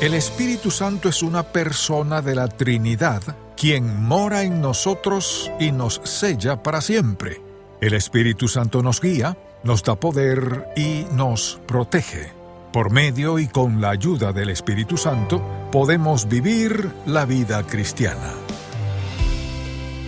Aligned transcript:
El 0.00 0.12
Espíritu 0.12 0.70
Santo 0.70 1.08
es 1.08 1.22
una 1.22 1.42
persona 1.42 2.20
de 2.20 2.34
la 2.34 2.48
Trinidad, 2.48 3.22
quien 3.56 4.02
mora 4.04 4.42
en 4.42 4.60
nosotros 4.60 5.50
y 5.58 5.72
nos 5.72 6.02
sella 6.04 6.62
para 6.62 6.82
siempre. 6.82 7.40
El 7.80 7.94
Espíritu 7.94 8.46
Santo 8.46 8.82
nos 8.82 9.00
guía, 9.00 9.38
nos 9.64 9.82
da 9.82 9.98
poder 9.98 10.68
y 10.76 11.06
nos 11.12 11.58
protege. 11.66 12.30
Por 12.74 12.90
medio 12.90 13.38
y 13.38 13.48
con 13.48 13.80
la 13.80 13.88
ayuda 13.88 14.34
del 14.34 14.50
Espíritu 14.50 14.98
Santo 14.98 15.42
podemos 15.72 16.28
vivir 16.28 16.90
la 17.06 17.24
vida 17.24 17.62
cristiana. 17.62 18.45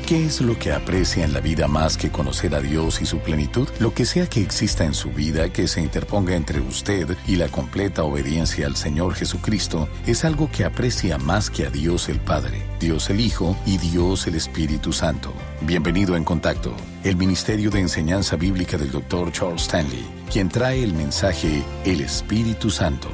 ¿Qué 0.08 0.24
es 0.24 0.40
lo 0.40 0.58
que 0.58 0.72
aprecia 0.72 1.22
en 1.22 1.34
la 1.34 1.40
vida 1.40 1.68
más 1.68 1.98
que 1.98 2.10
conocer 2.10 2.54
a 2.54 2.60
Dios 2.60 3.02
y 3.02 3.04
su 3.04 3.18
plenitud? 3.18 3.68
Lo 3.78 3.92
que 3.92 4.06
sea 4.06 4.26
que 4.26 4.40
exista 4.40 4.86
en 4.86 4.94
su 4.94 5.10
vida 5.10 5.52
que 5.52 5.68
se 5.68 5.82
interponga 5.82 6.34
entre 6.34 6.60
usted 6.60 7.14
y 7.26 7.36
la 7.36 7.48
completa 7.48 8.04
obediencia 8.04 8.66
al 8.66 8.74
Señor 8.74 9.14
Jesucristo 9.14 9.86
es 10.06 10.24
algo 10.24 10.50
que 10.50 10.64
aprecia 10.64 11.18
más 11.18 11.50
que 11.50 11.66
a 11.66 11.70
Dios 11.70 12.08
el 12.08 12.20
Padre, 12.20 12.62
Dios 12.80 13.10
el 13.10 13.20
Hijo 13.20 13.54
y 13.66 13.76
Dios 13.76 14.26
el 14.26 14.36
Espíritu 14.36 14.94
Santo. 14.94 15.30
Bienvenido 15.60 16.16
en 16.16 16.24
contacto, 16.24 16.74
el 17.04 17.16
Ministerio 17.16 17.68
de 17.68 17.80
Enseñanza 17.80 18.36
Bíblica 18.36 18.78
del 18.78 18.90
Dr. 18.90 19.30
Charles 19.30 19.64
Stanley, 19.64 20.06
quien 20.32 20.48
trae 20.48 20.82
el 20.82 20.94
mensaje 20.94 21.62
El 21.84 22.00
Espíritu 22.00 22.70
Santo. 22.70 23.10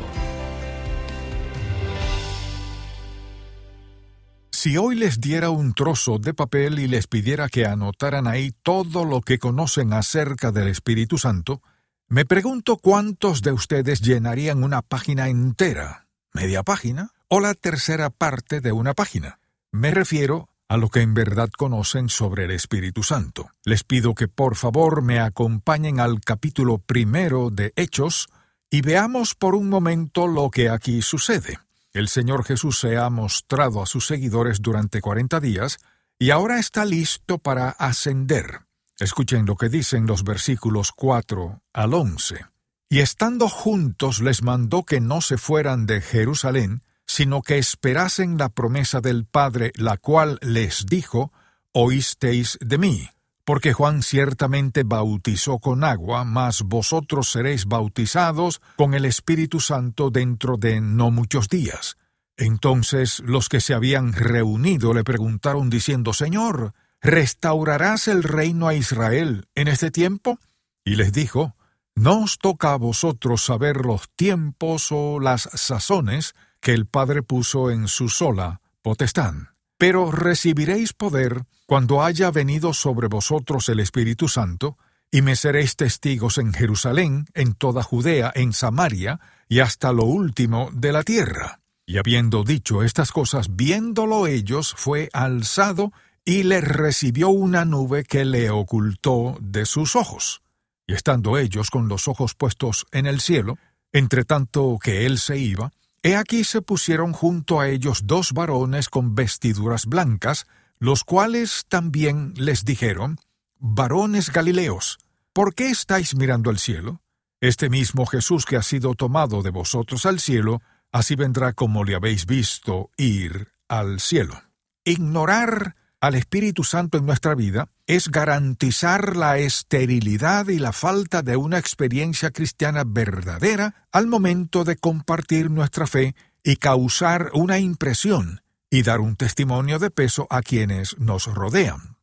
Si 4.64 4.78
hoy 4.78 4.95
les 4.95 5.20
diera 5.20 5.50
un 5.50 5.74
trozo 5.74 6.18
de 6.18 6.32
papel 6.32 6.78
y 6.78 6.88
les 6.88 7.06
pidiera 7.06 7.50
que 7.50 7.66
anotaran 7.66 8.27
ahí 8.27 8.50
todo 8.62 9.04
lo 9.04 9.20
que 9.20 9.38
conocen 9.38 9.92
acerca 9.92 10.52
del 10.52 10.68
Espíritu 10.68 11.18
Santo, 11.18 11.60
me 12.09 12.24
pregunto 12.24 12.78
cuántos 12.78 13.42
de 13.42 13.52
ustedes 13.52 14.00
llenarían 14.00 14.62
una 14.62 14.80
página 14.80 15.28
entera, 15.28 16.06
media 16.32 16.62
página 16.62 17.10
o 17.28 17.40
la 17.40 17.52
tercera 17.52 18.09
parte 18.09 18.62
de 18.62 18.73
una 18.73 18.95
página. 18.95 19.38
Me 19.70 19.90
refiero 19.90 20.48
a 20.66 20.79
lo 20.79 20.88
que 20.88 21.02
en 21.02 21.12
verdad 21.12 21.51
conocen 21.51 22.09
sobre 22.09 22.46
el 22.46 22.51
Espíritu 22.51 23.02
Santo. 23.02 23.51
Les 23.66 23.85
pido 23.85 24.15
que 24.15 24.29
por 24.29 24.57
favor 24.57 25.02
me 25.02 25.20
acompañen 25.20 26.01
al 26.01 26.23
capítulo 26.23 26.79
primero 26.79 27.51
de 27.51 27.74
Hechos 27.76 28.29
y 28.70 28.80
veamos 28.80 29.35
por 29.35 29.57
un 29.57 29.68
momento 29.68 30.26
lo 30.26 30.48
que 30.48 30.70
aquí 30.70 31.02
sucede. 31.02 31.59
El 31.95 32.09
Señor 32.09 32.45
Jesús 32.45 32.80
se 32.80 32.96
ha 32.96 33.09
mostrado 33.09 33.80
a 33.80 33.87
sus 33.87 34.04
seguidores 34.09 34.60
durante 34.60 35.00
cuarenta 35.00 35.38
días 35.38 35.78
y 36.18 36.30
ahora 36.30 36.59
está 36.59 36.84
listo 36.84 37.38
para 37.38 37.70
ascender. 37.70 38.62
Escuchen 38.98 39.46
lo 39.46 39.54
que 39.54 39.68
dicen 39.68 40.04
los 40.06 40.24
versículos 40.24 40.90
4 40.90 41.62
al 41.73 41.95
11. 41.95 42.46
Y 42.88 42.98
estando 42.98 43.48
juntos 43.48 44.20
les 44.20 44.42
mandó 44.42 44.82
que 44.82 45.01
no 45.01 45.20
se 45.20 45.38
fueran 45.38 45.86
de 45.86 46.01
Jerusalén, 46.01 46.82
sino 47.06 47.42
que 47.42 47.59
esperasen 47.59 48.38
la 48.38 48.48
promesa 48.48 49.01
del 49.01 49.24
Padre, 49.24 49.70
la 49.76 49.96
cual 49.96 50.40
les 50.42 50.86
dijo, 50.86 51.32
Oísteis 51.70 52.58
de 52.60 52.79
mí. 52.79 53.08
Porque 53.45 53.74
Juan 53.74 54.02
ciertamente 54.02 54.84
bautizó 54.84 55.59
con 55.59 55.84
agua, 55.84 56.24
mas 56.24 56.62
vosotros 56.62 57.30
seréis 57.30 57.66
bautizados 57.66 58.62
con 58.76 58.95
el 58.95 59.04
Espíritu 59.04 59.60
Santo 59.60 60.10
dentro 60.10 60.56
de 60.56 60.80
no 60.80 61.10
muchos 61.10 61.48
días. 61.48 61.96
Entonces 62.36 63.20
los 63.20 63.48
que 63.48 63.60
se 63.60 63.74
habían 63.74 64.12
reunido 64.12 64.94
le 64.94 65.04
preguntaron 65.04 65.70
diciendo, 65.70 66.12
Señor, 66.12 66.72
¿restaurarás 67.00 68.09
el 68.09 68.22
reino 68.22 68.66
a 68.66 68.75
Israel 68.75 69.47
en 69.54 69.69
este 69.69 69.91
tiempo? 69.91 70.38
Y 70.84 70.97
les 70.97 71.12
dijo, 71.12 71.54
No 71.94 72.22
os 72.22 72.38
toca 72.38 72.72
a 72.72 72.78
vosotros 72.78 73.44
saber 73.44 73.84
los 73.84 74.08
tiempos 74.16 74.88
o 74.91 75.20
las 75.20 75.42
sazones 75.54 76.34
que 76.60 76.72
el 76.72 76.86
Padre 76.86 77.22
puso 77.22 77.70
en 77.70 77.88
su 77.88 78.08
sola 78.08 78.62
potestad. 78.82 79.34
Pero 79.78 80.10
recibiréis 80.10 80.92
poder 80.92 81.44
cuando 81.66 82.03
haya 82.03 82.30
venido 82.30 82.72
sobre 82.72 83.08
vosotros 83.08 83.68
el 83.68 83.80
Espíritu 83.80 84.28
Santo, 84.28 84.78
y 85.10 85.22
me 85.22 85.36
seréis 85.36 85.76
testigos 85.76 86.38
en 86.38 86.52
Jerusalén, 86.52 87.26
en 87.34 87.54
toda 87.54 87.82
Judea, 87.82 88.32
en 88.34 88.52
Samaria, 88.52 89.20
y 89.48 89.60
hasta 89.60 89.92
lo 89.92 90.04
último 90.04 90.70
de 90.72 90.92
la 90.92 91.02
tierra. 91.02 91.60
Y 91.86 91.98
habiendo 91.98 92.44
dicho 92.44 92.82
estas 92.82 93.12
cosas, 93.12 93.54
viéndolo 93.54 94.26
ellos, 94.26 94.74
fue 94.76 95.10
alzado, 95.12 95.92
y 96.24 96.42
le 96.42 96.60
recibió 96.60 97.28
una 97.28 97.64
nube 97.64 98.04
que 98.04 98.24
le 98.24 98.50
ocultó 98.50 99.36
de 99.40 99.66
sus 99.66 99.94
ojos. 99.94 100.42
Y 100.86 100.94
estando 100.94 101.38
ellos 101.38 101.70
con 101.70 101.88
los 101.88 102.08
ojos 102.08 102.34
puestos 102.34 102.86
en 102.90 103.06
el 103.06 103.20
cielo, 103.20 103.58
entre 103.92 104.24
tanto 104.24 104.78
que 104.82 105.06
él 105.06 105.18
se 105.18 105.38
iba, 105.38 105.72
he 106.04 106.16
aquí 106.16 106.44
se 106.44 106.60
pusieron 106.60 107.15
junto 107.15 107.60
a 107.60 107.69
ellos 107.69 108.03
dos 108.06 108.32
varones 108.32 108.91
con 108.91 109.15
vestiduras 109.15 109.87
blancas, 109.87 110.47
los 110.78 111.03
cuales 111.03 111.65
también 111.66 112.34
les 112.37 112.66
dijeron, 112.66 113.19
Varones 113.59 114.31
Galileos, 114.31 114.98
¿por 115.32 115.54
qué 115.54 115.70
estáis 115.70 116.14
mirando 116.14 116.50
al 116.50 116.59
cielo? 116.59 117.00
Este 117.41 117.70
mismo 117.70 118.04
Jesús 118.04 118.44
que 118.44 118.56
ha 118.56 118.62
sido 118.62 118.94
tomado 118.94 119.41
de 119.41 119.48
vosotros 119.48 120.04
al 120.04 120.20
cielo, 120.20 120.60
así 120.93 121.16
vendrá 121.16 121.54
como 121.54 121.84
le 121.84 121.94
habéis 121.94 122.26
visto 122.26 122.91
ir 122.98 123.48
al 123.69 123.98
cielo. 123.98 124.43
Ignorar 124.84 125.75
al 126.00 126.16
Espíritu 126.16 126.64
Santo 126.64 126.98
en 126.98 127.06
nuestra 127.06 127.34
vida 127.34 127.70
es 127.86 128.08
garantizar 128.08 129.16
la 129.16 129.38
esterilidad 129.38 130.48
y 130.48 130.58
la 130.58 130.72
falta 130.72 131.22
de 131.22 131.36
una 131.36 131.58
experiencia 131.58 132.30
cristiana 132.30 132.84
verdadera 132.86 133.86
al 133.92 134.06
momento 134.06 134.64
de 134.64 134.76
compartir 134.76 135.50
nuestra 135.50 135.86
fe 135.86 136.14
y 136.42 136.56
causar 136.56 137.30
una 137.34 137.58
impresión 137.58 138.42
y 138.70 138.82
dar 138.82 139.00
un 139.00 139.16
testimonio 139.16 139.78
de 139.78 139.90
peso 139.90 140.26
a 140.30 140.42
quienes 140.42 140.98
nos 140.98 141.26
rodean. 141.26 141.96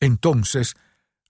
Entonces, 0.00 0.74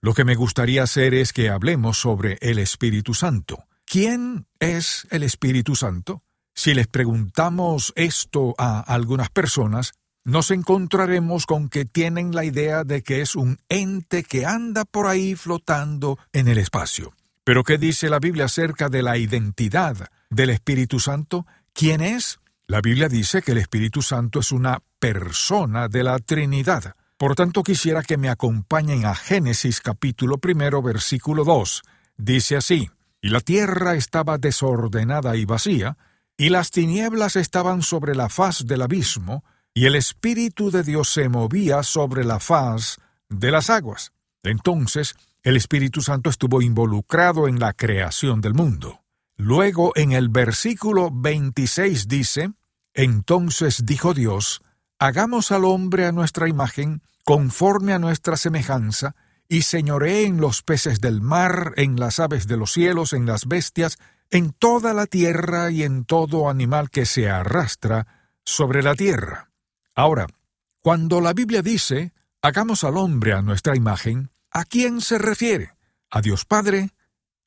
lo 0.00 0.14
que 0.14 0.24
me 0.24 0.36
gustaría 0.36 0.82
hacer 0.82 1.14
es 1.14 1.32
que 1.32 1.50
hablemos 1.50 1.98
sobre 1.98 2.38
el 2.40 2.58
Espíritu 2.58 3.14
Santo. 3.14 3.66
¿Quién 3.84 4.46
es 4.58 5.06
el 5.10 5.22
Espíritu 5.22 5.74
Santo? 5.74 6.22
Si 6.54 6.74
les 6.74 6.88
preguntamos 6.88 7.92
esto 7.96 8.54
a 8.58 8.80
algunas 8.80 9.30
personas, 9.30 9.92
nos 10.28 10.50
encontraremos 10.50 11.46
con 11.46 11.70
que 11.70 11.86
tienen 11.86 12.34
la 12.34 12.44
idea 12.44 12.84
de 12.84 13.02
que 13.02 13.22
es 13.22 13.34
un 13.34 13.58
ente 13.70 14.24
que 14.24 14.44
anda 14.44 14.84
por 14.84 15.06
ahí 15.06 15.34
flotando 15.34 16.18
en 16.34 16.48
el 16.48 16.58
espacio. 16.58 17.14
Pero 17.44 17.64
¿qué 17.64 17.78
dice 17.78 18.10
la 18.10 18.18
Biblia 18.18 18.44
acerca 18.44 18.90
de 18.90 19.00
la 19.00 19.16
identidad 19.16 20.10
del 20.28 20.50
Espíritu 20.50 21.00
Santo? 21.00 21.46
¿Quién 21.72 22.02
es? 22.02 22.40
La 22.66 22.82
Biblia 22.82 23.08
dice 23.08 23.40
que 23.40 23.52
el 23.52 23.58
Espíritu 23.58 24.02
Santo 24.02 24.40
es 24.40 24.52
una 24.52 24.82
persona 24.98 25.88
de 25.88 26.04
la 26.04 26.18
Trinidad. 26.18 26.94
Por 27.16 27.34
tanto, 27.34 27.62
quisiera 27.62 28.02
que 28.02 28.18
me 28.18 28.28
acompañen 28.28 29.06
a 29.06 29.14
Génesis 29.14 29.80
capítulo 29.80 30.36
primero, 30.36 30.82
versículo 30.82 31.42
2. 31.42 31.82
Dice 32.18 32.58
así, 32.58 32.90
Y 33.22 33.30
la 33.30 33.40
tierra 33.40 33.94
estaba 33.94 34.36
desordenada 34.36 35.36
y 35.36 35.46
vacía, 35.46 35.96
y 36.36 36.50
las 36.50 36.70
tinieblas 36.70 37.34
estaban 37.36 37.80
sobre 37.80 38.14
la 38.14 38.28
faz 38.28 38.66
del 38.66 38.82
abismo, 38.82 39.42
y 39.74 39.86
el 39.86 39.94
Espíritu 39.94 40.70
de 40.70 40.82
Dios 40.82 41.08
se 41.10 41.28
movía 41.28 41.82
sobre 41.82 42.24
la 42.24 42.40
faz 42.40 42.98
de 43.28 43.50
las 43.50 43.70
aguas. 43.70 44.12
Entonces, 44.42 45.14
el 45.42 45.56
Espíritu 45.56 46.00
Santo 46.00 46.30
estuvo 46.30 46.62
involucrado 46.62 47.48
en 47.48 47.58
la 47.58 47.72
creación 47.72 48.40
del 48.40 48.54
mundo. 48.54 49.02
Luego, 49.36 49.92
en 49.94 50.12
el 50.12 50.28
versículo 50.28 51.10
26 51.12 52.08
dice, 52.08 52.50
Entonces 52.92 53.86
dijo 53.86 54.14
Dios, 54.14 54.62
Hagamos 54.98 55.52
al 55.52 55.64
hombre 55.64 56.06
a 56.06 56.12
nuestra 56.12 56.48
imagen, 56.48 57.02
conforme 57.24 57.92
a 57.92 58.00
nuestra 58.00 58.36
semejanza, 58.36 59.14
y 59.48 59.62
señoree 59.62 60.24
en 60.26 60.40
los 60.40 60.62
peces 60.62 61.00
del 61.00 61.20
mar, 61.20 61.72
en 61.76 62.00
las 62.00 62.18
aves 62.18 62.48
de 62.48 62.56
los 62.56 62.72
cielos, 62.72 63.12
en 63.12 63.24
las 63.24 63.46
bestias, 63.46 63.96
en 64.30 64.52
toda 64.52 64.92
la 64.92 65.06
tierra 65.06 65.70
y 65.70 65.84
en 65.84 66.04
todo 66.04 66.50
animal 66.50 66.90
que 66.90 67.06
se 67.06 67.30
arrastra 67.30 68.06
sobre 68.44 68.82
la 68.82 68.94
tierra. 68.94 69.47
Ahora, 69.98 70.28
cuando 70.80 71.20
la 71.20 71.32
Biblia 71.32 71.60
dice, 71.60 72.12
hagamos 72.40 72.84
al 72.84 72.96
hombre 72.96 73.32
a 73.32 73.42
nuestra 73.42 73.74
imagen, 73.74 74.30
¿a 74.48 74.64
quién 74.64 75.00
se 75.00 75.18
refiere? 75.18 75.72
¿A 76.08 76.20
Dios 76.20 76.44
Padre, 76.44 76.90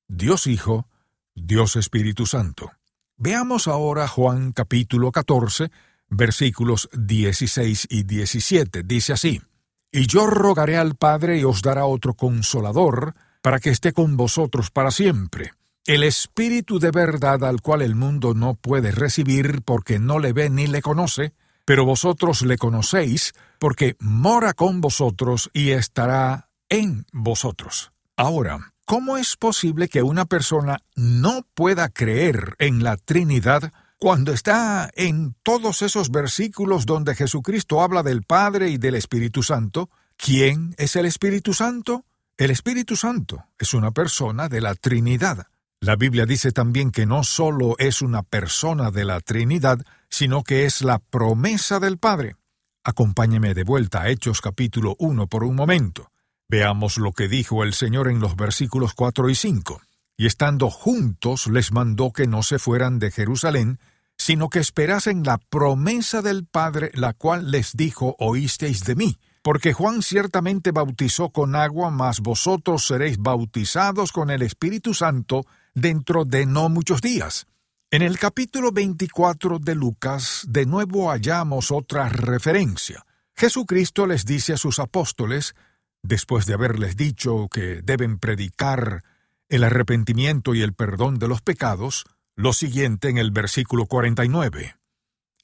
Dios 0.09 0.48
Hijo, 0.48 0.86
Dios 1.33 1.77
Espíritu 1.77 2.25
Santo? 2.25 2.74
Veamos 3.15 3.69
ahora 3.69 4.06
Juan 4.06 4.51
capítulo 4.51 5.13
14, 5.13 5.71
versículos 6.09 6.89
16 6.92 7.88
y 7.89 8.03
17. 8.03 8.83
Dice 8.83 9.13
así, 9.13 9.42
Y 9.89 10.07
yo 10.07 10.27
rogaré 10.27 10.75
al 10.75 10.95
Padre 10.95 11.39
y 11.39 11.45
os 11.45 11.62
dará 11.62 11.86
otro 11.86 12.15
consolador, 12.15 13.15
para 13.42 13.62
que 13.62 13.69
esté 13.69 13.94
con 13.94 14.18
vosotros 14.18 14.71
para 14.71 14.92
siempre. 14.92 15.53
El 15.86 16.03
Espíritu 16.03 16.80
de 16.80 16.92
verdad 16.92 17.45
al 17.45 17.62
cual 17.62 17.81
el 17.81 17.95
mundo 17.95 18.33
no 18.33 18.56
puede 18.56 18.92
recibir 18.92 19.62
porque 19.62 20.00
no 20.00 20.19
le 20.19 20.33
ve 20.33 20.50
ni 20.50 20.68
le 20.68 20.81
conoce, 20.81 21.33
pero 21.65 21.85
vosotros 21.85 22.41
le 22.41 22.57
conocéis 22.57 23.33
porque 23.59 23.95
mora 23.99 24.53
con 24.53 24.81
vosotros 24.81 25.49
y 25.53 25.71
estará 25.71 26.49
en 26.69 27.05
vosotros. 27.11 27.91
Ahora, 28.15 28.73
¿cómo 28.85 29.17
es 29.17 29.35
posible 29.37 29.87
que 29.87 30.03
una 30.03 30.25
persona 30.25 30.79
no 30.95 31.45
pueda 31.53 31.89
creer 31.89 32.55
en 32.59 32.83
la 32.83 32.97
Trinidad 32.97 33.71
cuando 34.01 34.33
está 34.33 34.89
en 34.95 35.35
todos 35.43 35.83
esos 35.83 36.09
versículos 36.09 36.87
donde 36.87 37.13
Jesucristo 37.13 37.83
habla 37.83 38.01
del 38.01 38.23
Padre 38.23 38.69
y 38.69 38.79
del 38.79 38.95
Espíritu 38.95 39.43
Santo, 39.43 39.91
¿quién 40.17 40.73
es 40.79 40.95
el 40.95 41.05
Espíritu 41.05 41.53
Santo? 41.53 42.03
El 42.35 42.49
Espíritu 42.49 42.95
Santo 42.95 43.45
es 43.59 43.75
una 43.75 43.91
persona 43.91 44.49
de 44.49 44.59
la 44.59 44.73
Trinidad. 44.73 45.45
La 45.81 45.95
Biblia 45.97 46.25
dice 46.25 46.51
también 46.51 46.89
que 46.89 47.05
no 47.05 47.23
solo 47.23 47.75
es 47.77 48.01
una 48.01 48.23
persona 48.23 48.89
de 48.89 49.05
la 49.05 49.19
Trinidad, 49.19 49.85
sino 50.11 50.43
que 50.43 50.65
es 50.65 50.81
la 50.81 50.99
promesa 50.99 51.79
del 51.79 51.97
Padre. 51.97 52.35
Acompáñeme 52.83 53.53
de 53.53 53.63
vuelta 53.63 54.01
a 54.01 54.09
Hechos 54.09 54.41
capítulo 54.41 54.95
1 54.99 55.27
por 55.27 55.43
un 55.43 55.55
momento. 55.55 56.11
Veamos 56.49 56.97
lo 56.97 57.13
que 57.13 57.29
dijo 57.29 57.63
el 57.63 57.73
Señor 57.73 58.09
en 58.09 58.19
los 58.19 58.35
versículos 58.35 58.93
4 58.93 59.29
y 59.29 59.35
5. 59.35 59.81
Y 60.17 60.25
estando 60.25 60.69
juntos 60.69 61.47
les 61.47 61.71
mandó 61.71 62.11
que 62.11 62.27
no 62.27 62.43
se 62.43 62.59
fueran 62.59 62.99
de 62.99 63.09
Jerusalén, 63.09 63.79
sino 64.17 64.49
que 64.49 64.59
esperasen 64.59 65.23
la 65.23 65.37
promesa 65.37 66.21
del 66.21 66.45
Padre, 66.45 66.91
la 66.93 67.13
cual 67.13 67.49
les 67.49 67.75
dijo, 67.75 68.15
oísteis 68.19 68.83
de 68.83 68.95
mí. 68.95 69.17
Porque 69.41 69.73
Juan 69.73 70.03
ciertamente 70.03 70.71
bautizó 70.71 71.29
con 71.29 71.55
agua, 71.55 71.89
mas 71.89 72.19
vosotros 72.19 72.85
seréis 72.85 73.17
bautizados 73.17 74.11
con 74.11 74.29
el 74.29 74.43
Espíritu 74.43 74.93
Santo 74.93 75.45
dentro 75.73 76.25
de 76.25 76.45
no 76.45 76.69
muchos 76.69 77.01
días. 77.01 77.47
En 77.93 78.03
el 78.03 78.17
capítulo 78.17 78.71
24 78.71 79.59
de 79.59 79.75
Lucas, 79.75 80.45
de 80.47 80.65
nuevo 80.65 81.09
hallamos 81.09 81.71
otra 81.71 82.07
referencia. 82.07 83.05
Jesucristo 83.35 84.07
les 84.07 84.23
dice 84.23 84.53
a 84.53 84.57
sus 84.57 84.79
apóstoles, 84.79 85.55
después 86.01 86.45
de 86.45 86.53
haberles 86.53 86.95
dicho 86.95 87.49
que 87.51 87.81
deben 87.81 88.17
predicar 88.17 89.03
el 89.49 89.65
arrepentimiento 89.65 90.55
y 90.55 90.61
el 90.61 90.73
perdón 90.73 91.19
de 91.19 91.27
los 91.27 91.41
pecados, 91.41 92.05
lo 92.38 92.53
siguiente 92.53 93.09
en 93.09 93.17
el 93.17 93.31
versículo 93.31 93.88
49. 93.88 94.77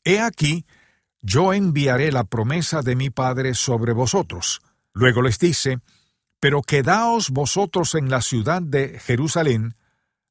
He 0.06 0.22
aquí, 0.22 0.66
yo 1.22 1.52
enviaré 1.52 2.14
la 2.14 2.24
promesa 2.24 2.82
de 2.82 2.96
mi 2.96 3.10
Padre 3.10 3.56
sobre 3.56 3.92
vosotros. 3.92 4.62
Luego 4.94 5.22
les 5.22 5.38
dice, 5.38 5.80
pero 6.40 6.62
quedaos 6.62 7.30
vosotros 7.30 7.94
en 7.94 8.10
la 8.10 8.22
ciudad 8.22 8.62
de 8.62 9.00
Jerusalén, 9.00 9.76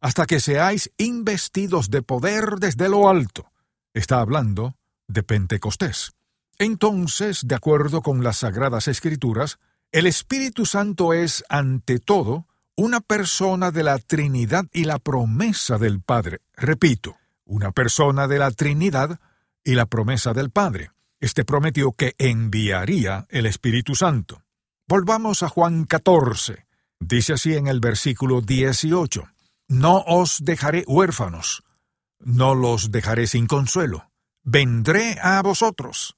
hasta 0.00 0.26
que 0.26 0.40
seáis 0.40 0.90
investidos 0.98 1.90
de 1.90 2.02
poder 2.02 2.56
desde 2.58 2.88
lo 2.88 3.08
alto. 3.08 3.50
Está 3.94 4.20
hablando 4.20 4.76
de 5.08 5.22
Pentecostés. 5.22 6.12
Entonces, 6.58 7.46
de 7.46 7.54
acuerdo 7.54 8.02
con 8.02 8.24
las 8.24 8.38
Sagradas 8.38 8.88
Escrituras, 8.88 9.58
el 9.92 10.06
Espíritu 10.06 10.66
Santo 10.66 11.12
es, 11.12 11.44
ante 11.48 11.98
todo, 11.98 12.46
una 12.76 13.00
persona 13.00 13.70
de 13.70 13.82
la 13.82 13.98
Trinidad 13.98 14.66
y 14.72 14.84
la 14.84 14.98
promesa 14.98 15.78
del 15.78 16.00
Padre. 16.00 16.40
Repito, 16.54 17.16
una 17.44 17.72
persona 17.72 18.28
de 18.28 18.38
la 18.38 18.50
Trinidad 18.50 19.18
y 19.64 19.74
la 19.74 19.86
promesa 19.86 20.32
del 20.34 20.50
Padre. 20.50 20.90
Este 21.20 21.44
prometió 21.44 21.92
que 21.92 22.14
enviaría 22.18 23.26
el 23.30 23.46
Espíritu 23.46 23.94
Santo. 23.94 24.42
Volvamos 24.86 25.42
a 25.42 25.48
Juan 25.48 25.84
14. 25.84 26.66
Dice 27.00 27.32
así 27.32 27.54
en 27.54 27.66
el 27.66 27.80
versículo 27.80 28.42
18. 28.42 29.28
No 29.68 30.04
os 30.06 30.44
dejaré 30.44 30.84
huérfanos, 30.86 31.64
no 32.18 32.54
los 32.54 32.90
dejaré 32.90 33.26
sin 33.26 33.46
consuelo. 33.46 34.10
Vendré 34.42 35.18
a 35.20 35.42
vosotros. 35.42 36.16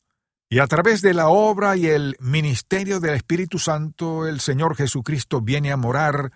Y 0.51 0.61
a 0.61 0.67
través 0.67 1.03
de 1.03 1.15
la 1.15 1.29
obra 1.29 1.77
y 1.77 1.87
el 1.87 2.17
ministerio 2.21 3.01
del 3.01 3.15
Espíritu 3.15 3.59
Santo, 3.59 4.27
el 4.27 4.41
Señor 4.41 4.77
Jesucristo 4.77 5.41
viene 5.41 5.73
a 5.73 5.77
morar 5.77 6.33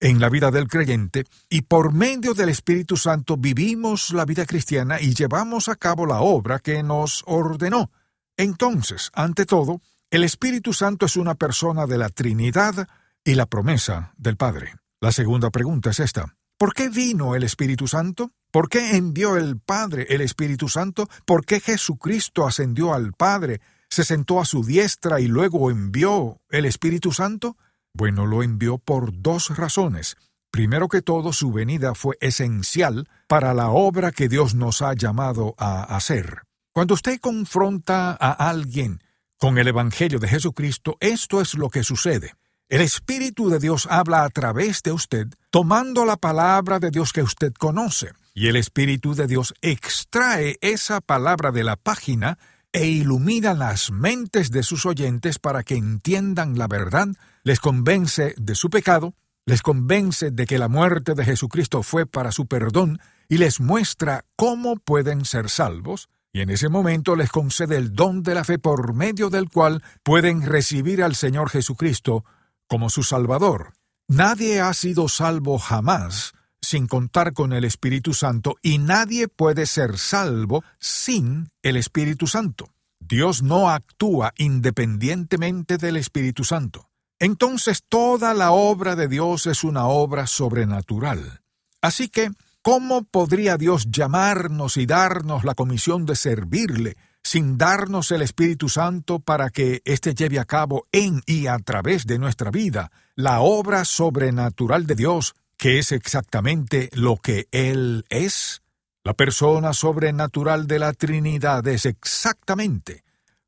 en 0.00 0.20
la 0.20 0.28
vida 0.28 0.50
del 0.50 0.68
creyente, 0.68 1.24
y 1.48 1.62
por 1.62 1.92
medio 1.92 2.34
del 2.34 2.50
Espíritu 2.50 2.96
Santo 2.96 3.38
vivimos 3.38 4.12
la 4.12 4.26
vida 4.26 4.44
cristiana 4.44 5.00
y 5.00 5.14
llevamos 5.14 5.68
a 5.68 5.76
cabo 5.76 6.04
la 6.04 6.20
obra 6.20 6.58
que 6.58 6.82
nos 6.82 7.22
ordenó. 7.26 7.90
Entonces, 8.36 9.10
ante 9.14 9.46
todo, 9.46 9.80
el 10.10 10.24
Espíritu 10.24 10.72
Santo 10.72 11.06
es 11.06 11.16
una 11.16 11.34
persona 11.34 11.86
de 11.86 11.98
la 11.98 12.10
Trinidad 12.10 12.86
y 13.24 13.34
la 13.34 13.46
promesa 13.46 14.12
del 14.18 14.36
Padre. 14.36 14.74
La 15.00 15.10
segunda 15.10 15.50
pregunta 15.50 15.90
es 15.90 16.00
esta. 16.00 16.36
¿Por 16.56 16.72
qué 16.72 16.88
vino 16.88 17.34
el 17.34 17.42
Espíritu 17.42 17.88
Santo? 17.88 18.30
¿Por 18.52 18.68
qué 18.68 18.96
envió 18.96 19.36
el 19.36 19.58
Padre 19.58 20.06
el 20.10 20.20
Espíritu 20.20 20.68
Santo? 20.68 21.08
¿Por 21.26 21.44
qué 21.44 21.58
Jesucristo 21.58 22.46
ascendió 22.46 22.94
al 22.94 23.12
Padre, 23.12 23.60
se 23.90 24.04
sentó 24.04 24.40
a 24.40 24.44
su 24.44 24.64
diestra 24.64 25.20
y 25.20 25.26
luego 25.26 25.70
envió 25.70 26.40
el 26.50 26.64
Espíritu 26.64 27.10
Santo? 27.10 27.56
Bueno, 27.92 28.26
lo 28.26 28.44
envió 28.44 28.78
por 28.78 29.20
dos 29.20 29.56
razones. 29.56 30.16
Primero 30.52 30.86
que 30.86 31.02
todo, 31.02 31.32
su 31.32 31.50
venida 31.50 31.96
fue 31.96 32.16
esencial 32.20 33.08
para 33.26 33.54
la 33.54 33.70
obra 33.70 34.12
que 34.12 34.28
Dios 34.28 34.54
nos 34.54 34.82
ha 34.82 34.94
llamado 34.94 35.56
a 35.58 35.82
hacer. 35.96 36.42
Cuando 36.72 36.94
usted 36.94 37.18
confronta 37.18 38.12
a 38.12 38.30
alguien 38.48 39.02
con 39.36 39.58
el 39.58 39.66
Evangelio 39.66 40.20
de 40.20 40.28
Jesucristo, 40.28 40.96
esto 41.00 41.40
es 41.40 41.54
lo 41.54 41.70
que 41.70 41.82
sucede. 41.82 42.34
El 42.74 42.80
Espíritu 42.80 43.50
de 43.50 43.60
Dios 43.60 43.86
habla 43.88 44.24
a 44.24 44.30
través 44.30 44.82
de 44.82 44.90
usted, 44.90 45.28
tomando 45.50 46.04
la 46.04 46.16
palabra 46.16 46.80
de 46.80 46.90
Dios 46.90 47.12
que 47.12 47.22
usted 47.22 47.52
conoce, 47.52 48.10
y 48.34 48.48
el 48.48 48.56
Espíritu 48.56 49.14
de 49.14 49.28
Dios 49.28 49.54
extrae 49.62 50.58
esa 50.60 51.00
palabra 51.00 51.52
de 51.52 51.62
la 51.62 51.76
página 51.76 52.36
e 52.72 52.88
ilumina 52.88 53.54
las 53.54 53.92
mentes 53.92 54.50
de 54.50 54.64
sus 54.64 54.86
oyentes 54.86 55.38
para 55.38 55.62
que 55.62 55.76
entiendan 55.76 56.58
la 56.58 56.66
verdad, 56.66 57.06
les 57.44 57.60
convence 57.60 58.34
de 58.38 58.56
su 58.56 58.70
pecado, 58.70 59.14
les 59.46 59.62
convence 59.62 60.32
de 60.32 60.44
que 60.44 60.58
la 60.58 60.66
muerte 60.66 61.14
de 61.14 61.24
Jesucristo 61.24 61.84
fue 61.84 62.06
para 62.06 62.32
su 62.32 62.48
perdón 62.48 62.98
y 63.28 63.38
les 63.38 63.60
muestra 63.60 64.24
cómo 64.34 64.74
pueden 64.74 65.24
ser 65.24 65.48
salvos, 65.48 66.08
y 66.32 66.40
en 66.40 66.50
ese 66.50 66.68
momento 66.68 67.14
les 67.14 67.30
concede 67.30 67.76
el 67.76 67.92
don 67.92 68.24
de 68.24 68.34
la 68.34 68.42
fe 68.42 68.58
por 68.58 68.94
medio 68.94 69.30
del 69.30 69.48
cual 69.48 69.80
pueden 70.02 70.42
recibir 70.42 71.04
al 71.04 71.14
Señor 71.14 71.50
Jesucristo 71.50 72.24
como 72.68 72.90
su 72.90 73.02
Salvador. 73.02 73.74
Nadie 74.08 74.60
ha 74.60 74.72
sido 74.74 75.08
salvo 75.08 75.58
jamás 75.58 76.32
sin 76.64 76.86
contar 76.86 77.32
con 77.32 77.52
el 77.52 77.64
Espíritu 77.64 78.14
Santo 78.14 78.56
y 78.62 78.78
nadie 78.78 79.28
puede 79.28 79.66
ser 79.66 79.98
salvo 79.98 80.64
sin 80.80 81.50
el 81.62 81.76
Espíritu 81.76 82.26
Santo. 82.26 82.72
Dios 82.98 83.42
no 83.42 83.70
actúa 83.70 84.32
independientemente 84.36 85.76
del 85.76 85.96
Espíritu 85.96 86.42
Santo. 86.42 86.88
Entonces 87.18 87.82
toda 87.88 88.34
la 88.34 88.50
obra 88.50 88.96
de 88.96 89.08
Dios 89.08 89.46
es 89.46 89.62
una 89.62 89.86
obra 89.86 90.26
sobrenatural. 90.26 91.42
Así 91.80 92.08
que, 92.08 92.30
¿cómo 92.62 93.04
podría 93.04 93.56
Dios 93.56 93.90
llamarnos 93.90 94.76
y 94.78 94.86
darnos 94.86 95.44
la 95.44 95.54
comisión 95.54 96.06
de 96.06 96.16
servirle 96.16 96.96
sin 97.24 97.56
darnos 97.56 98.12
el 98.12 98.22
Espíritu 98.22 98.68
Santo 98.68 99.18
para 99.18 99.48
que 99.50 99.80
éste 99.86 100.14
lleve 100.14 100.38
a 100.38 100.44
cabo 100.44 100.86
en 100.92 101.22
y 101.26 101.46
a 101.46 101.58
través 101.58 102.06
de 102.06 102.18
nuestra 102.18 102.50
vida 102.50 102.92
la 103.16 103.40
obra 103.40 103.84
sobrenatural 103.84 104.86
de 104.86 104.94
Dios, 104.94 105.34
que 105.56 105.78
es 105.78 105.90
exactamente 105.90 106.90
lo 106.92 107.16
que 107.16 107.48
Él 107.50 108.04
es. 108.10 108.62
La 109.02 109.14
persona 109.14 109.72
sobrenatural 109.72 110.66
de 110.66 110.78
la 110.78 110.92
Trinidad 110.92 111.66
es 111.66 111.86
exactamente 111.86 113.04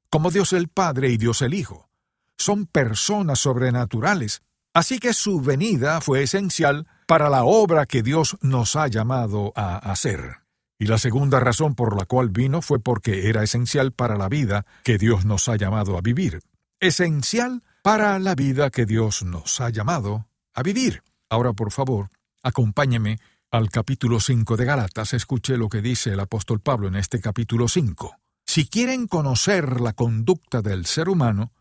como 0.09 0.31
Dios 0.31 0.53
el 0.55 0.69
Padre 0.69 1.11
y 1.11 1.19
Dios 1.19 1.43
el 1.43 1.53
Hijo. 1.53 1.91
Son 2.39 2.67
personas 2.67 3.41
sobrenaturales, 3.41 4.41
así 4.73 4.99
que 4.99 5.13
su 5.13 5.41
venida 5.41 6.01
fue 6.01 6.23
esencial 6.23 6.87
para 7.07 7.29
la 7.29 7.45
obra 7.45 7.87
que 7.87 8.03
Dios 8.03 8.39
nos 8.41 8.77
ha 8.77 8.89
llamado 8.89 9.53
a 9.55 9.77
hacer. 9.77 10.46
Y 10.79 10.87
la 10.87 10.99
segunda 10.99 11.41
razón 11.41 11.75
por 11.75 11.97
la 11.97 12.05
cual 12.05 12.29
vino 12.29 12.61
fue 12.61 12.81
porque 12.81 13.29
era 13.29 13.43
esencial 13.43 13.93
para 13.93 14.17
la 14.17 14.29
vida 14.29 14.67
que 14.85 14.99
Dios 14.99 15.25
nos 15.25 15.49
ha 15.49 15.57
llamado 15.57 15.97
a 15.97 16.03
vivir. 16.03 16.41
Esencial 16.81 17.63
para 17.83 18.19
la 18.19 18.35
vida 18.35 18.71
que 18.71 18.85
Dios 18.85 19.23
nos 19.23 19.61
ha 19.61 19.71
llamado 19.71 20.29
a 20.53 20.63
vivir. 20.63 21.03
Ahora, 21.31 21.55
por 21.55 21.73
favor, 21.73 22.11
acompáñeme 22.43 23.19
al 23.51 23.71
capítulo 23.71 24.21
5 24.21 24.57
de 24.57 24.65
Galatas. 24.67 25.15
Escuche 25.15 25.57
lo 25.57 25.69
que 25.69 25.81
dice 25.81 26.11
el 26.11 26.21
apóstol 26.21 26.61
Pablo 26.61 26.89
en 26.89 26.97
este 26.97 27.21
capítulo 27.21 27.69
5. 27.69 28.17
Si 28.45 28.69
quieren 28.69 29.07
conocer 29.07 29.81
la 29.81 29.95
conducta 29.95 30.61
del 30.61 30.85
ser 30.85 31.09
humano, 31.09 31.53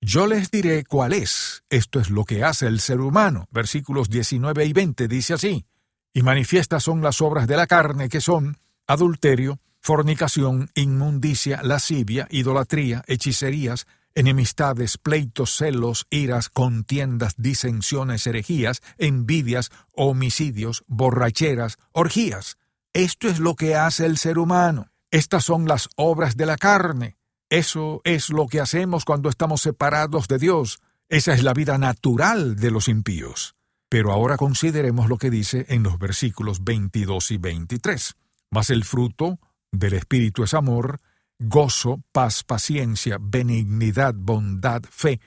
yo 0.00 0.26
les 0.26 0.50
diré 0.50 0.84
cuál 0.84 1.12
es. 1.12 1.64
Esto 1.70 2.00
es 2.00 2.10
lo 2.10 2.24
que 2.24 2.44
hace 2.44 2.66
el 2.66 2.80
ser 2.80 3.00
humano. 3.00 3.46
Versículos 3.50 4.10
19 4.10 4.66
y 4.66 4.72
20 4.72 5.08
dice 5.08 5.34
así. 5.34 5.64
Y 6.12 6.22
manifiestas 6.22 6.82
son 6.82 7.02
las 7.02 7.20
obras 7.20 7.46
de 7.46 7.56
la 7.56 7.66
carne 7.66 8.08
que 8.08 8.20
son 8.20 8.58
adulterio, 8.86 9.60
fornicación, 9.80 10.70
inmundicia, 10.74 11.62
lascivia, 11.62 12.26
idolatría, 12.30 13.04
hechicerías, 13.06 13.86
enemistades, 14.14 14.96
pleitos, 14.98 15.56
celos, 15.56 16.06
iras, 16.10 16.48
contiendas, 16.48 17.34
disensiones, 17.36 18.26
herejías, 18.26 18.80
envidias, 18.98 19.70
homicidios, 19.92 20.84
borracheras, 20.86 21.78
orgías. 21.92 22.56
Esto 22.92 23.28
es 23.28 23.40
lo 23.40 23.56
que 23.56 23.74
hace 23.74 24.06
el 24.06 24.18
ser 24.18 24.38
humano. 24.38 24.90
Estas 25.10 25.44
son 25.44 25.66
las 25.66 25.88
obras 25.96 26.36
de 26.36 26.46
la 26.46 26.56
carne. 26.56 27.16
Eso 27.50 28.00
es 28.04 28.30
lo 28.30 28.46
que 28.46 28.60
hacemos 28.60 29.04
cuando 29.04 29.28
estamos 29.28 29.60
separados 29.60 30.28
de 30.28 30.38
Dios. 30.38 30.80
Esa 31.08 31.34
es 31.34 31.42
la 31.42 31.52
vida 31.52 31.76
natural 31.78 32.56
de 32.56 32.70
los 32.70 32.88
impíos. 32.88 33.54
Pero 33.88 34.12
ahora 34.12 34.36
consideremos 34.36 35.08
lo 35.08 35.18
que 35.18 35.30
dice 35.30 35.66
en 35.68 35.82
los 35.82 35.98
versículos 35.98 36.64
22 36.64 37.30
y 37.32 37.36
23. 37.36 38.16
Mas 38.54 38.70
el 38.70 38.84
fruto 38.84 39.40
del 39.72 39.94
Espíritu 39.94 40.44
es 40.44 40.54
amor, 40.54 41.00
gozo, 41.40 42.04
paz, 42.12 42.44
paciencia, 42.44 43.18
benignidad, 43.20 44.14
bondad, 44.14 44.82
fe, 44.88 45.20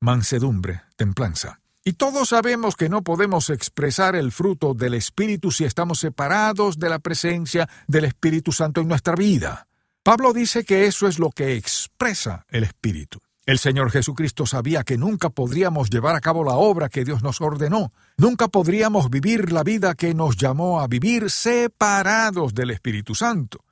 mansedumbre, 0.00 0.82
templanza. 0.94 1.62
Y 1.82 1.94
todos 1.94 2.28
sabemos 2.28 2.76
que 2.76 2.90
no 2.90 3.00
podemos 3.00 3.48
expresar 3.48 4.16
el 4.16 4.32
fruto 4.32 4.74
del 4.74 4.92
Espíritu 4.92 5.50
si 5.50 5.64
estamos 5.64 6.00
separados 6.00 6.78
de 6.78 6.90
la 6.90 6.98
presencia 6.98 7.70
del 7.86 8.04
Espíritu 8.04 8.52
Santo 8.52 8.82
en 8.82 8.88
nuestra 8.88 9.14
vida. 9.14 9.66
Pablo 10.02 10.34
dice 10.34 10.64
que 10.64 10.84
eso 10.84 11.08
es 11.08 11.18
lo 11.18 11.30
que 11.30 11.56
expresa 11.56 12.44
el 12.50 12.64
Espíritu. 12.64 13.18
El 13.46 13.58
Señor 13.58 13.90
Jesucristo 13.90 14.46
sabía 14.46 14.84
que 14.84 14.96
nunca 14.96 15.28
podríamos 15.28 15.90
llevar 15.90 16.16
a 16.16 16.22
cabo 16.22 16.44
la 16.44 16.54
obra 16.54 16.88
que 16.88 17.04
Dios 17.04 17.22
nos 17.22 17.42
ordenó, 17.42 17.92
nunca 18.16 18.48
podríamos 18.48 19.10
vivir 19.10 19.52
la 19.52 19.62
vida 19.62 19.94
que 19.94 20.14
nos 20.14 20.38
llamó 20.38 20.80
a 20.80 20.86
vivir 20.86 21.30
separados 21.30 22.54
del 22.54 22.70
Espíritu 22.70 23.14
Santo. 23.14 23.62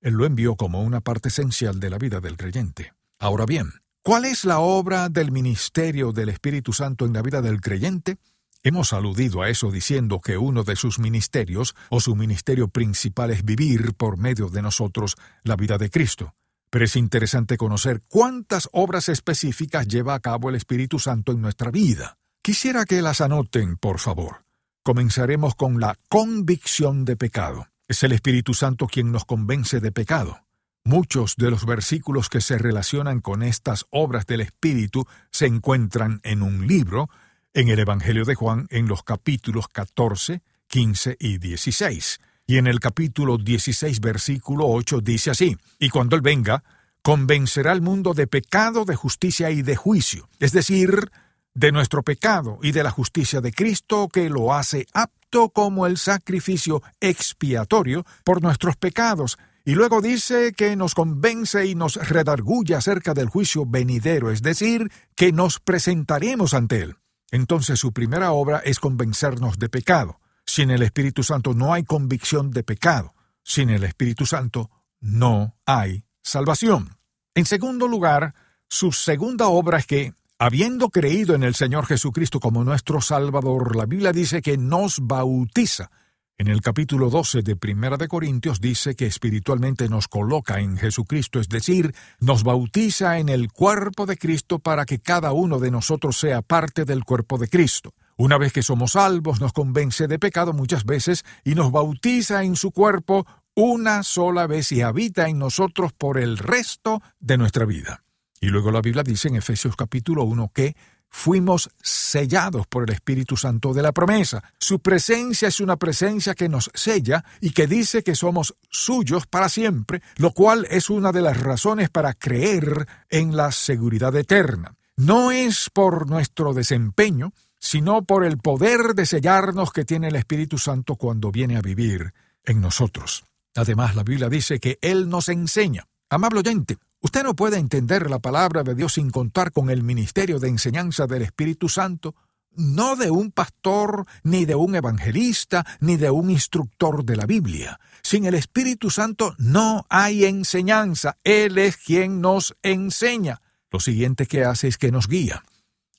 Él 0.00 0.14
lo 0.14 0.24
envió 0.24 0.56
como 0.56 0.82
una 0.82 1.02
parte 1.02 1.28
esencial 1.28 1.80
de 1.80 1.90
la 1.90 1.98
vida 1.98 2.20
del 2.20 2.38
creyente. 2.38 2.94
Ahora 3.18 3.44
bien, 3.44 3.70
¿cuál 4.02 4.24
es 4.24 4.46
la 4.46 4.60
obra 4.60 5.10
del 5.10 5.32
ministerio 5.32 6.12
del 6.12 6.30
Espíritu 6.30 6.72
Santo 6.72 7.04
en 7.04 7.12
la 7.12 7.20
vida 7.20 7.42
del 7.42 7.60
creyente? 7.60 8.16
Hemos 8.62 8.94
aludido 8.94 9.42
a 9.42 9.50
eso 9.50 9.70
diciendo 9.70 10.20
que 10.20 10.38
uno 10.38 10.64
de 10.64 10.76
sus 10.76 10.98
ministerios 10.98 11.74
o 11.90 12.00
su 12.00 12.16
ministerio 12.16 12.68
principal 12.68 13.30
es 13.30 13.44
vivir 13.44 13.92
por 13.92 14.16
medio 14.16 14.48
de 14.48 14.62
nosotros 14.62 15.16
la 15.44 15.56
vida 15.56 15.76
de 15.76 15.90
Cristo. 15.90 16.34
Pero 16.70 16.84
es 16.84 16.94
interesante 16.96 17.56
conocer 17.56 18.02
cuántas 18.08 18.68
obras 18.72 19.08
específicas 19.08 19.88
lleva 19.88 20.14
a 20.14 20.20
cabo 20.20 20.48
el 20.48 20.54
Espíritu 20.54 20.98
Santo 20.98 21.32
en 21.32 21.42
nuestra 21.42 21.70
vida. 21.70 22.16
Quisiera 22.42 22.84
que 22.84 23.02
las 23.02 23.20
anoten, 23.20 23.76
por 23.76 23.98
favor. 23.98 24.44
Comenzaremos 24.82 25.56
con 25.56 25.80
la 25.80 25.98
convicción 26.08 27.04
de 27.04 27.16
pecado. 27.16 27.66
Es 27.88 28.02
el 28.04 28.12
Espíritu 28.12 28.54
Santo 28.54 28.86
quien 28.86 29.12
nos 29.12 29.24
convence 29.24 29.80
de 29.80 29.92
pecado. 29.92 30.46
Muchos 30.84 31.36
de 31.36 31.50
los 31.50 31.66
versículos 31.66 32.30
que 32.30 32.40
se 32.40 32.56
relacionan 32.56 33.20
con 33.20 33.42
estas 33.42 33.84
obras 33.90 34.26
del 34.26 34.40
Espíritu 34.40 35.06
se 35.30 35.46
encuentran 35.46 36.20
en 36.22 36.42
un 36.42 36.66
libro, 36.66 37.10
en 37.52 37.68
el 37.68 37.80
Evangelio 37.80 38.24
de 38.24 38.34
Juan, 38.34 38.66
en 38.70 38.88
los 38.88 39.02
capítulos 39.02 39.68
14, 39.68 40.42
15 40.68 41.16
y 41.18 41.38
16. 41.38 42.20
Y 42.50 42.58
en 42.58 42.66
el 42.66 42.80
capítulo 42.80 43.38
16, 43.38 44.00
versículo 44.00 44.66
8 44.66 45.02
dice 45.02 45.30
así, 45.30 45.56
y 45.78 45.88
cuando 45.88 46.16
Él 46.16 46.20
venga, 46.20 46.64
convencerá 47.00 47.70
al 47.70 47.80
mundo 47.80 48.12
de 48.12 48.26
pecado, 48.26 48.84
de 48.84 48.96
justicia 48.96 49.52
y 49.52 49.62
de 49.62 49.76
juicio, 49.76 50.28
es 50.40 50.50
decir, 50.50 51.12
de 51.54 51.70
nuestro 51.70 52.02
pecado 52.02 52.58
y 52.60 52.72
de 52.72 52.82
la 52.82 52.90
justicia 52.90 53.40
de 53.40 53.52
Cristo 53.52 54.08
que 54.08 54.28
lo 54.28 54.52
hace 54.52 54.88
apto 54.92 55.50
como 55.50 55.86
el 55.86 55.96
sacrificio 55.96 56.82
expiatorio 57.00 58.04
por 58.24 58.42
nuestros 58.42 58.74
pecados, 58.74 59.38
y 59.64 59.76
luego 59.76 60.00
dice 60.00 60.52
que 60.52 60.74
nos 60.74 60.96
convence 60.96 61.66
y 61.66 61.76
nos 61.76 61.94
redarguye 62.08 62.74
acerca 62.74 63.14
del 63.14 63.28
juicio 63.28 63.64
venidero, 63.64 64.32
es 64.32 64.42
decir, 64.42 64.90
que 65.14 65.30
nos 65.30 65.60
presentaremos 65.60 66.52
ante 66.54 66.82
Él. 66.82 66.96
Entonces 67.30 67.78
su 67.78 67.92
primera 67.92 68.32
obra 68.32 68.58
es 68.58 68.80
convencernos 68.80 69.60
de 69.60 69.68
pecado. 69.68 70.19
Sin 70.50 70.72
el 70.72 70.82
Espíritu 70.82 71.22
Santo 71.22 71.54
no 71.54 71.72
hay 71.72 71.84
convicción 71.84 72.50
de 72.50 72.64
pecado. 72.64 73.14
Sin 73.44 73.70
el 73.70 73.84
Espíritu 73.84 74.26
Santo 74.26 74.68
no 74.98 75.54
hay 75.64 76.02
salvación. 76.24 76.96
En 77.36 77.46
segundo 77.46 77.86
lugar, 77.86 78.34
su 78.66 78.90
segunda 78.90 79.46
obra 79.46 79.78
es 79.78 79.86
que, 79.86 80.12
habiendo 80.40 80.88
creído 80.88 81.36
en 81.36 81.44
el 81.44 81.54
Señor 81.54 81.86
Jesucristo 81.86 82.40
como 82.40 82.64
nuestro 82.64 83.00
Salvador, 83.00 83.76
la 83.76 83.86
Biblia 83.86 84.10
dice 84.10 84.42
que 84.42 84.58
nos 84.58 84.98
bautiza. 85.00 85.92
En 86.36 86.48
el 86.48 86.62
capítulo 86.62 87.10
12 87.10 87.42
de 87.42 87.54
Primera 87.54 87.96
de 87.96 88.08
Corintios 88.08 88.60
dice 88.60 88.96
que 88.96 89.06
espiritualmente 89.06 89.88
nos 89.88 90.08
coloca 90.08 90.58
en 90.58 90.76
Jesucristo, 90.76 91.38
es 91.38 91.48
decir, 91.48 91.94
nos 92.18 92.42
bautiza 92.42 93.20
en 93.20 93.28
el 93.28 93.52
cuerpo 93.52 94.04
de 94.04 94.16
Cristo 94.16 94.58
para 94.58 94.84
que 94.84 94.98
cada 94.98 95.30
uno 95.30 95.60
de 95.60 95.70
nosotros 95.70 96.18
sea 96.18 96.42
parte 96.42 96.84
del 96.84 97.04
cuerpo 97.04 97.38
de 97.38 97.46
Cristo. 97.46 97.94
Una 98.20 98.36
vez 98.36 98.52
que 98.52 98.62
somos 98.62 98.92
salvos, 98.92 99.40
nos 99.40 99.54
convence 99.54 100.06
de 100.06 100.18
pecado 100.18 100.52
muchas 100.52 100.84
veces 100.84 101.24
y 101.42 101.54
nos 101.54 101.72
bautiza 101.72 102.44
en 102.44 102.54
su 102.54 102.70
cuerpo 102.70 103.26
una 103.54 104.02
sola 104.02 104.46
vez 104.46 104.72
y 104.72 104.82
habita 104.82 105.26
en 105.30 105.38
nosotros 105.38 105.94
por 105.94 106.18
el 106.18 106.36
resto 106.36 107.00
de 107.18 107.38
nuestra 107.38 107.64
vida. 107.64 108.04
Y 108.38 108.48
luego 108.48 108.72
la 108.72 108.82
Biblia 108.82 109.02
dice 109.02 109.28
en 109.28 109.36
Efesios 109.36 109.74
capítulo 109.74 110.24
1 110.24 110.50
que 110.54 110.76
fuimos 111.08 111.70
sellados 111.82 112.66
por 112.66 112.82
el 112.82 112.94
Espíritu 112.94 113.38
Santo 113.38 113.72
de 113.72 113.80
la 113.80 113.92
promesa. 113.92 114.44
Su 114.58 114.80
presencia 114.80 115.48
es 115.48 115.58
una 115.58 115.78
presencia 115.78 116.34
que 116.34 116.50
nos 116.50 116.70
sella 116.74 117.24
y 117.40 117.52
que 117.52 117.66
dice 117.66 118.02
que 118.02 118.14
somos 118.14 118.54
suyos 118.68 119.26
para 119.26 119.48
siempre, 119.48 120.02
lo 120.16 120.32
cual 120.32 120.66
es 120.68 120.90
una 120.90 121.10
de 121.10 121.22
las 121.22 121.40
razones 121.40 121.88
para 121.88 122.12
creer 122.12 122.86
en 123.08 123.34
la 123.34 123.50
seguridad 123.50 124.14
eterna. 124.14 124.74
No 124.98 125.30
es 125.30 125.70
por 125.72 126.06
nuestro 126.10 126.52
desempeño, 126.52 127.32
sino 127.60 128.02
por 128.02 128.24
el 128.24 128.38
poder 128.38 128.94
de 128.94 129.06
sellarnos 129.06 129.70
que 129.70 129.84
tiene 129.84 130.08
el 130.08 130.16
Espíritu 130.16 130.58
Santo 130.58 130.96
cuando 130.96 131.30
viene 131.30 131.56
a 131.56 131.62
vivir 131.62 132.14
en 132.44 132.60
nosotros. 132.60 133.24
Además, 133.54 133.94
la 133.94 134.02
Biblia 134.02 134.28
dice 134.28 134.58
que 134.58 134.78
Él 134.80 135.08
nos 135.08 135.28
enseña. 135.28 135.86
Amable 136.08 136.40
oyente, 136.40 136.78
usted 137.00 137.22
no 137.22 137.36
puede 137.36 137.58
entender 137.58 138.10
la 138.10 138.18
palabra 138.18 138.62
de 138.62 138.74
Dios 138.74 138.94
sin 138.94 139.10
contar 139.10 139.52
con 139.52 139.70
el 139.70 139.82
ministerio 139.82 140.38
de 140.38 140.48
enseñanza 140.48 141.06
del 141.06 141.22
Espíritu 141.22 141.68
Santo, 141.68 142.14
no 142.52 142.96
de 142.96 143.10
un 143.10 143.30
pastor, 143.30 144.06
ni 144.24 144.44
de 144.44 144.54
un 144.54 144.74
evangelista, 144.74 145.64
ni 145.80 145.96
de 145.96 146.10
un 146.10 146.30
instructor 146.30 147.04
de 147.04 147.16
la 147.16 147.26
Biblia. 147.26 147.78
Sin 148.02 148.24
el 148.24 148.34
Espíritu 148.34 148.90
Santo 148.90 149.34
no 149.38 149.86
hay 149.88 150.24
enseñanza. 150.24 151.18
Él 151.22 151.58
es 151.58 151.76
quien 151.76 152.20
nos 152.20 152.56
enseña. 152.62 153.42
Lo 153.70 153.78
siguiente 153.78 154.26
que 154.26 154.44
hace 154.44 154.66
es 154.66 154.78
que 154.78 154.90
nos 154.90 155.06
guía. 155.06 155.44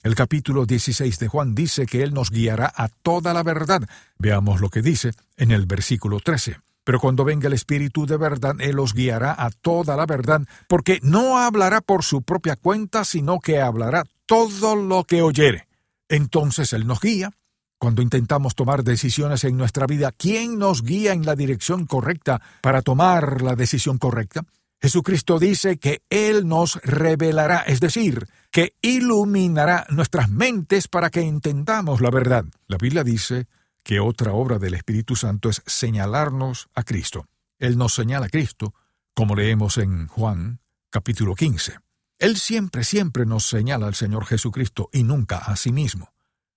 El 0.03 0.15
capítulo 0.15 0.65
16 0.65 1.20
de 1.20 1.27
Juan 1.27 1.53
dice 1.53 1.86
que 1.86 2.01
Él 2.01 2.12
nos 2.15 2.31
guiará 2.31 2.74
a 2.75 2.88
toda 2.88 3.36
la 3.36 3.43
verdad. 3.43 3.88
Veamos 4.17 4.60
lo 4.60 4.70
que 4.70 4.81
dice 4.81 5.12
en 5.38 5.51
el 5.51 5.67
versículo 5.67 6.20
13. 6.20 6.58
Pero 6.84 7.00
cuando 7.00 7.24
venga 7.24 7.46
el 7.46 7.53
Espíritu 7.53 8.08
de 8.08 8.17
verdad, 8.17 8.55
Él 8.62 8.79
os 8.79 8.96
guiará 8.96 9.36
a 9.38 9.51
toda 9.51 9.96
la 9.96 10.08
verdad, 10.08 10.41
porque 10.67 11.00
no 11.03 11.38
hablará 11.38 11.81
por 11.81 12.03
su 12.03 12.24
propia 12.24 12.55
cuenta, 12.55 13.05
sino 13.05 13.39
que 13.39 13.62
hablará 13.62 14.03
todo 14.25 14.75
lo 14.75 15.03
que 15.03 15.22
oyere. 15.22 15.67
Entonces 16.10 16.74
Él 16.74 16.88
nos 16.88 17.00
guía. 17.00 17.29
Cuando 17.77 18.01
intentamos 18.01 18.55
tomar 18.55 18.84
decisiones 18.84 19.43
en 19.43 19.55
nuestra 19.55 19.86
vida, 19.86 20.12
¿quién 20.12 20.58
nos 20.58 20.81
guía 20.81 21.13
en 21.13 21.27
la 21.27 21.36
dirección 21.36 21.86
correcta 21.86 22.41
para 22.62 22.81
tomar 22.81 23.43
la 23.43 23.55
decisión 23.55 24.00
correcta? 24.00 24.46
Jesucristo 24.81 25.38
dice 25.38 25.77
que 25.77 26.01
Él 26.10 26.48
nos 26.48 26.81
revelará, 26.81 27.60
es 27.60 27.79
decir, 27.79 28.27
que 28.51 28.75
iluminará 28.81 29.88
nuestras 29.89 30.29
mentes 30.29 30.88
para 30.88 31.10
que 31.10 31.22
entendamos 31.22 32.01
la 32.01 32.12
verdad. 32.12 32.46
La 32.67 32.77
Biblia 32.77 33.03
dice 33.03 33.48
que 33.84 34.00
otra 34.00 34.34
obra 34.34 34.60
del 34.60 34.74
Espíritu 34.74 35.15
Santo 35.15 35.50
es 35.50 35.63
señalarnos 35.65 36.70
a 36.75 36.84
Cristo. 36.84 37.27
Él 37.58 37.77
nos 37.77 37.93
señala 37.93 38.27
a 38.27 38.29
Cristo, 38.29 38.74
como 39.15 39.36
leemos 39.36 39.77
en 39.77 40.08
Juan 40.08 40.60
capítulo 40.89 41.36
15. 41.36 41.79
Él 42.20 42.38
siempre, 42.38 42.84
siempre 42.84 43.25
nos 43.25 43.48
señala 43.48 43.88
al 43.88 43.96
Señor 43.96 44.25
Jesucristo 44.25 44.89
y 44.91 45.03
nunca 45.03 45.38
a 45.38 45.55
sí 45.55 45.72
mismo. 45.72 46.13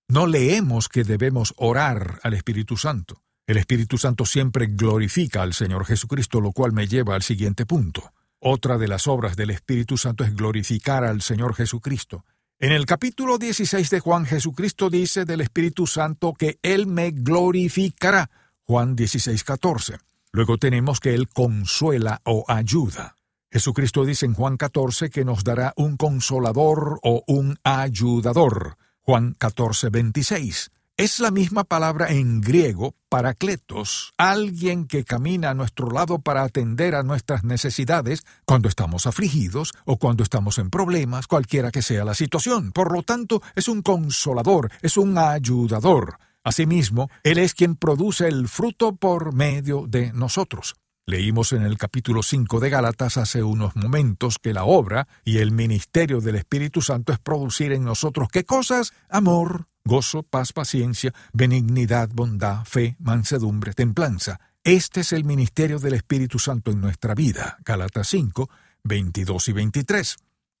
No 0.07 0.27
leemos 0.27 0.89
que 0.89 1.03
debemos 1.03 1.53
orar 1.57 2.19
al 2.21 2.33
Espíritu 2.33 2.77
Santo. 2.77 3.23
El 3.47 3.57
Espíritu 3.57 3.97
Santo 3.97 4.25
siempre 4.25 4.67
glorifica 4.67 5.41
al 5.41 5.53
Señor 5.53 5.85
Jesucristo, 5.85 6.41
lo 6.41 6.51
cual 6.51 6.73
me 6.73 6.87
lleva 6.87 7.15
al 7.15 7.23
siguiente 7.23 7.65
punto. 7.65 8.11
Otra 8.39 8.77
de 8.77 8.87
las 8.87 9.07
obras 9.07 9.35
del 9.35 9.49
Espíritu 9.49 9.97
Santo 9.97 10.23
es 10.23 10.35
glorificar 10.35 11.03
al 11.03 11.21
Señor 11.21 11.55
Jesucristo. 11.55 12.25
En 12.59 12.71
el 12.71 12.85
capítulo 12.85 13.37
16 13.37 13.89
de 13.89 13.99
Juan, 13.99 14.25
Jesucristo 14.25 14.89
dice 14.89 15.25
del 15.25 15.41
Espíritu 15.41 15.87
Santo 15.87 16.33
que 16.33 16.59
Él 16.61 16.87
me 16.87 17.11
glorificará. 17.11 18.29
Juan 18.63 18.95
16, 18.95 19.43
14. 19.43 19.97
Luego 20.31 20.57
tenemos 20.57 20.99
que 20.99 21.13
Él 21.13 21.27
consuela 21.27 22.21
o 22.23 22.45
ayuda. 22.47 23.15
Jesucristo 23.51 24.03
dice 24.03 24.25
en 24.25 24.33
Juan 24.33 24.57
14 24.57 25.09
que 25.09 25.23
nos 25.23 25.43
dará 25.43 25.73
un 25.77 25.97
consolador 25.97 26.99
o 27.03 27.23
un 27.27 27.57
ayudador. 27.63 28.77
Juan 29.01 29.35
14, 29.37 29.89
26. 29.89 30.71
Es 30.97 31.19
la 31.19 31.29
misma 31.29 31.65
palabra 31.65 32.07
en 32.07 32.39
griego, 32.39 32.95
paracletos, 33.09 34.13
alguien 34.17 34.87
que 34.87 35.03
camina 35.03 35.49
a 35.49 35.53
nuestro 35.53 35.89
lado 35.89 36.19
para 36.19 36.43
atender 36.43 36.95
a 36.95 37.03
nuestras 37.03 37.43
necesidades 37.43 38.23
cuando 38.45 38.69
estamos 38.69 39.05
afligidos 39.05 39.73
o 39.83 39.97
cuando 39.97 40.23
estamos 40.23 40.57
en 40.57 40.69
problemas, 40.69 41.27
cualquiera 41.27 41.69
que 41.69 41.81
sea 41.81 42.05
la 42.05 42.13
situación. 42.13 42.71
Por 42.71 42.93
lo 42.93 43.03
tanto, 43.03 43.41
es 43.55 43.67
un 43.67 43.81
consolador, 43.81 44.71
es 44.81 44.95
un 44.95 45.17
ayudador. 45.17 46.17
Asimismo, 46.45 47.09
Él 47.23 47.39
es 47.39 47.55
quien 47.55 47.75
produce 47.75 48.29
el 48.29 48.47
fruto 48.47 48.95
por 48.95 49.33
medio 49.33 49.87
de 49.89 50.13
nosotros. 50.13 50.75
Leímos 51.05 51.51
en 51.51 51.63
el 51.63 51.77
capítulo 51.77 52.23
5 52.23 52.61
de 52.61 52.69
Gálatas 52.69 53.17
hace 53.17 53.43
unos 53.43 53.75
momentos 53.75 54.37
que 54.41 54.53
la 54.53 54.63
obra 54.63 55.09
y 55.25 55.39
el 55.39 55.51
ministerio 55.51 56.21
del 56.21 56.35
Espíritu 56.35 56.81
Santo 56.81 57.11
es 57.11 57.19
producir 57.19 57.73
en 57.73 57.83
nosotros 57.83 58.29
qué 58.31 58.45
cosas? 58.45 58.93
Amor, 59.09 59.67
gozo, 59.85 60.23
paz, 60.23 60.51
paciencia, 60.51 61.13
benignidad, 61.31 62.09
bondad, 62.11 62.65
fe, 62.65 62.95
mansedumbre, 62.99 63.73
templanza. 63.73 64.39
Este 64.63 65.01
es 65.01 65.13
el 65.13 65.23
ministerio 65.23 65.79
del 65.79 65.93
Espíritu 65.93 66.39
Santo 66.39 66.71
en 66.71 66.81
nuestra 66.81 67.13
vida. 67.13 67.57
Galatas 67.63 68.07
5, 68.07 68.49
22 68.83 69.47
y 69.47 69.53
23. 69.53 70.15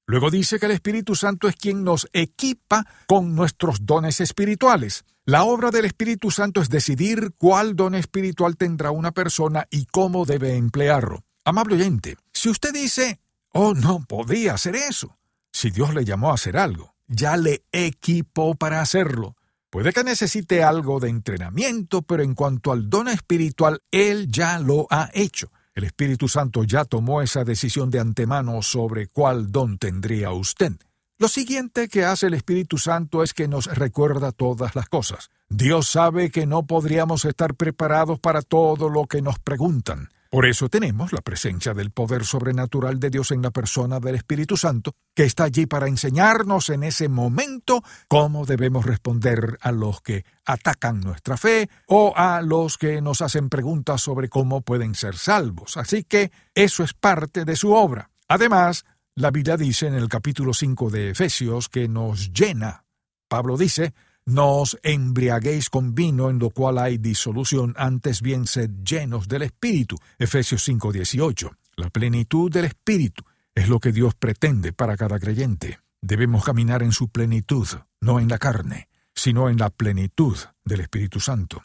Luego 0.07 0.29
dice 0.29 0.59
que 0.59 0.67
el 0.67 0.73
Espíritu 0.73 1.15
Santo 1.15 1.47
es 1.47 1.55
quien 1.55 1.83
nos 1.83 2.07
equipa 2.13 2.85
con 3.07 3.33
nuestros 3.35 3.87
dones 3.87 4.21
espirituales. 4.21 5.03
La 5.25 5.43
obra 5.43 5.71
del 5.71 5.85
Espíritu 5.85 6.29
Santo 6.29 6.61
es 6.61 6.69
decidir 6.69 7.33
cuál 7.39 7.75
don 7.75 7.95
espiritual 7.95 8.57
tendrá 8.57 8.91
una 8.91 9.11
persona 9.11 9.65
y 9.71 9.87
cómo 9.87 10.25
debe 10.25 10.55
emplearlo. 10.55 11.23
Amable 11.43 11.75
oyente, 11.75 12.17
si 12.31 12.49
usted 12.49 12.71
dice, 12.71 13.19
oh, 13.53 13.73
no 13.73 14.05
podría 14.07 14.53
hacer 14.53 14.75
eso, 14.75 15.17
si 15.51 15.71
Dios 15.71 15.95
le 15.95 16.05
llamó 16.05 16.29
a 16.29 16.35
hacer 16.35 16.57
algo, 16.57 16.94
ya 17.07 17.37
le 17.37 17.63
equipó 17.71 18.55
para 18.55 18.81
hacerlo. 18.81 19.35
Puede 19.69 19.91
que 19.91 20.03
necesite 20.03 20.63
algo 20.63 20.99
de 20.99 21.09
entrenamiento, 21.09 22.01
pero 22.01 22.23
en 22.23 22.33
cuanto 22.33 22.71
al 22.71 22.89
don 22.89 23.07
espiritual, 23.07 23.81
Él 23.91 24.27
ya 24.29 24.59
lo 24.59 24.87
ha 24.89 25.09
hecho. 25.13 25.51
El 25.73 25.83
Espíritu 25.83 26.29
Santo 26.29 26.63
ya 26.63 26.85
tomó 26.85 27.21
esa 27.21 27.43
decisión 27.43 27.91
de 27.91 27.99
antemano 27.99 28.61
sobre 28.61 29.07
cuál 29.07 29.51
don 29.51 29.77
tendría 29.77 30.31
usted. 30.31 30.71
Lo 31.17 31.27
siguiente 31.27 31.89
que 31.89 32.05
hace 32.05 32.27
el 32.27 32.33
Espíritu 32.33 32.77
Santo 32.77 33.23
es 33.23 33.33
que 33.33 33.47
nos 33.47 33.67
recuerda 33.67 34.31
todas 34.31 34.75
las 34.75 34.87
cosas. 34.87 35.29
Dios 35.49 35.87
sabe 35.87 36.31
que 36.31 36.45
no 36.45 36.65
podríamos 36.65 37.25
estar 37.25 37.55
preparados 37.55 38.19
para 38.19 38.41
todo 38.41 38.89
lo 38.89 39.05
que 39.05 39.21
nos 39.21 39.39
preguntan. 39.39 40.09
Por 40.35 40.45
eso 40.45 40.67
tenemos 40.67 41.13
la 41.13 41.21
presencia 41.21 41.73
del 41.73 41.91
poder 41.91 42.25
sobrenatural 42.25 42.99
de 42.99 43.09
Dios 43.09 43.31
en 43.31 43.41
la 43.41 43.51
persona 43.51 44.01
del 44.01 44.15
Espíritu 44.15 44.57
Santo, 44.57 44.91
que 45.15 45.23
está 45.23 45.45
allí 45.45 45.65
para 45.65 45.87
enseñarnos 45.87 46.69
en 46.71 46.83
ese 46.83 47.07
momento 47.07 47.81
cómo 48.09 48.45
debemos 48.45 48.85
responder 48.85 49.57
a 49.61 49.71
los 49.71 50.01
que 50.01 50.25
atacan 50.43 50.99
nuestra 50.99 51.37
fe 51.37 51.69
o 51.87 52.11
a 52.17 52.41
los 52.41 52.77
que 52.77 53.01
nos 53.01 53.21
hacen 53.21 53.47
preguntas 53.47 54.01
sobre 54.01 54.27
cómo 54.27 54.59
pueden 54.59 54.93
ser 54.93 55.15
salvos. 55.15 55.77
Así 55.77 56.03
que 56.03 56.33
eso 56.53 56.83
es 56.83 56.93
parte 56.93 57.45
de 57.45 57.55
su 57.55 57.71
obra. 57.71 58.09
Además, 58.27 58.83
la 59.15 59.31
Biblia 59.31 59.55
dice 59.55 59.87
en 59.87 59.93
el 59.93 60.09
capítulo 60.09 60.53
5 60.53 60.89
de 60.89 61.11
Efesios 61.11 61.69
que 61.69 61.87
nos 61.87 62.33
llena. 62.33 62.83
Pablo 63.29 63.55
dice, 63.55 63.93
no 64.25 64.57
os 64.57 64.77
embriaguéis 64.83 65.69
con 65.69 65.93
vino 65.93 66.29
en 66.29 66.39
lo 66.39 66.49
cual 66.49 66.79
hay 66.79 66.97
disolución, 66.97 67.73
antes 67.77 68.21
bien 68.21 68.47
sed 68.47 68.71
llenos 68.83 69.27
del 69.27 69.43
Espíritu. 69.43 69.97
Efesios 70.17 70.63
5:18. 70.63 71.51
La 71.77 71.89
plenitud 71.89 72.51
del 72.51 72.65
Espíritu 72.65 73.23
es 73.53 73.69
lo 73.69 73.79
que 73.79 73.91
Dios 73.91 74.15
pretende 74.15 74.73
para 74.73 74.97
cada 74.97 75.19
creyente. 75.19 75.79
Debemos 76.01 76.43
caminar 76.43 76.83
en 76.83 76.91
su 76.91 77.09
plenitud, 77.09 77.67
no 78.01 78.19
en 78.19 78.27
la 78.27 78.37
carne, 78.37 78.89
sino 79.13 79.49
en 79.49 79.57
la 79.57 79.69
plenitud 79.69 80.37
del 80.63 80.81
Espíritu 80.81 81.19
Santo. 81.19 81.63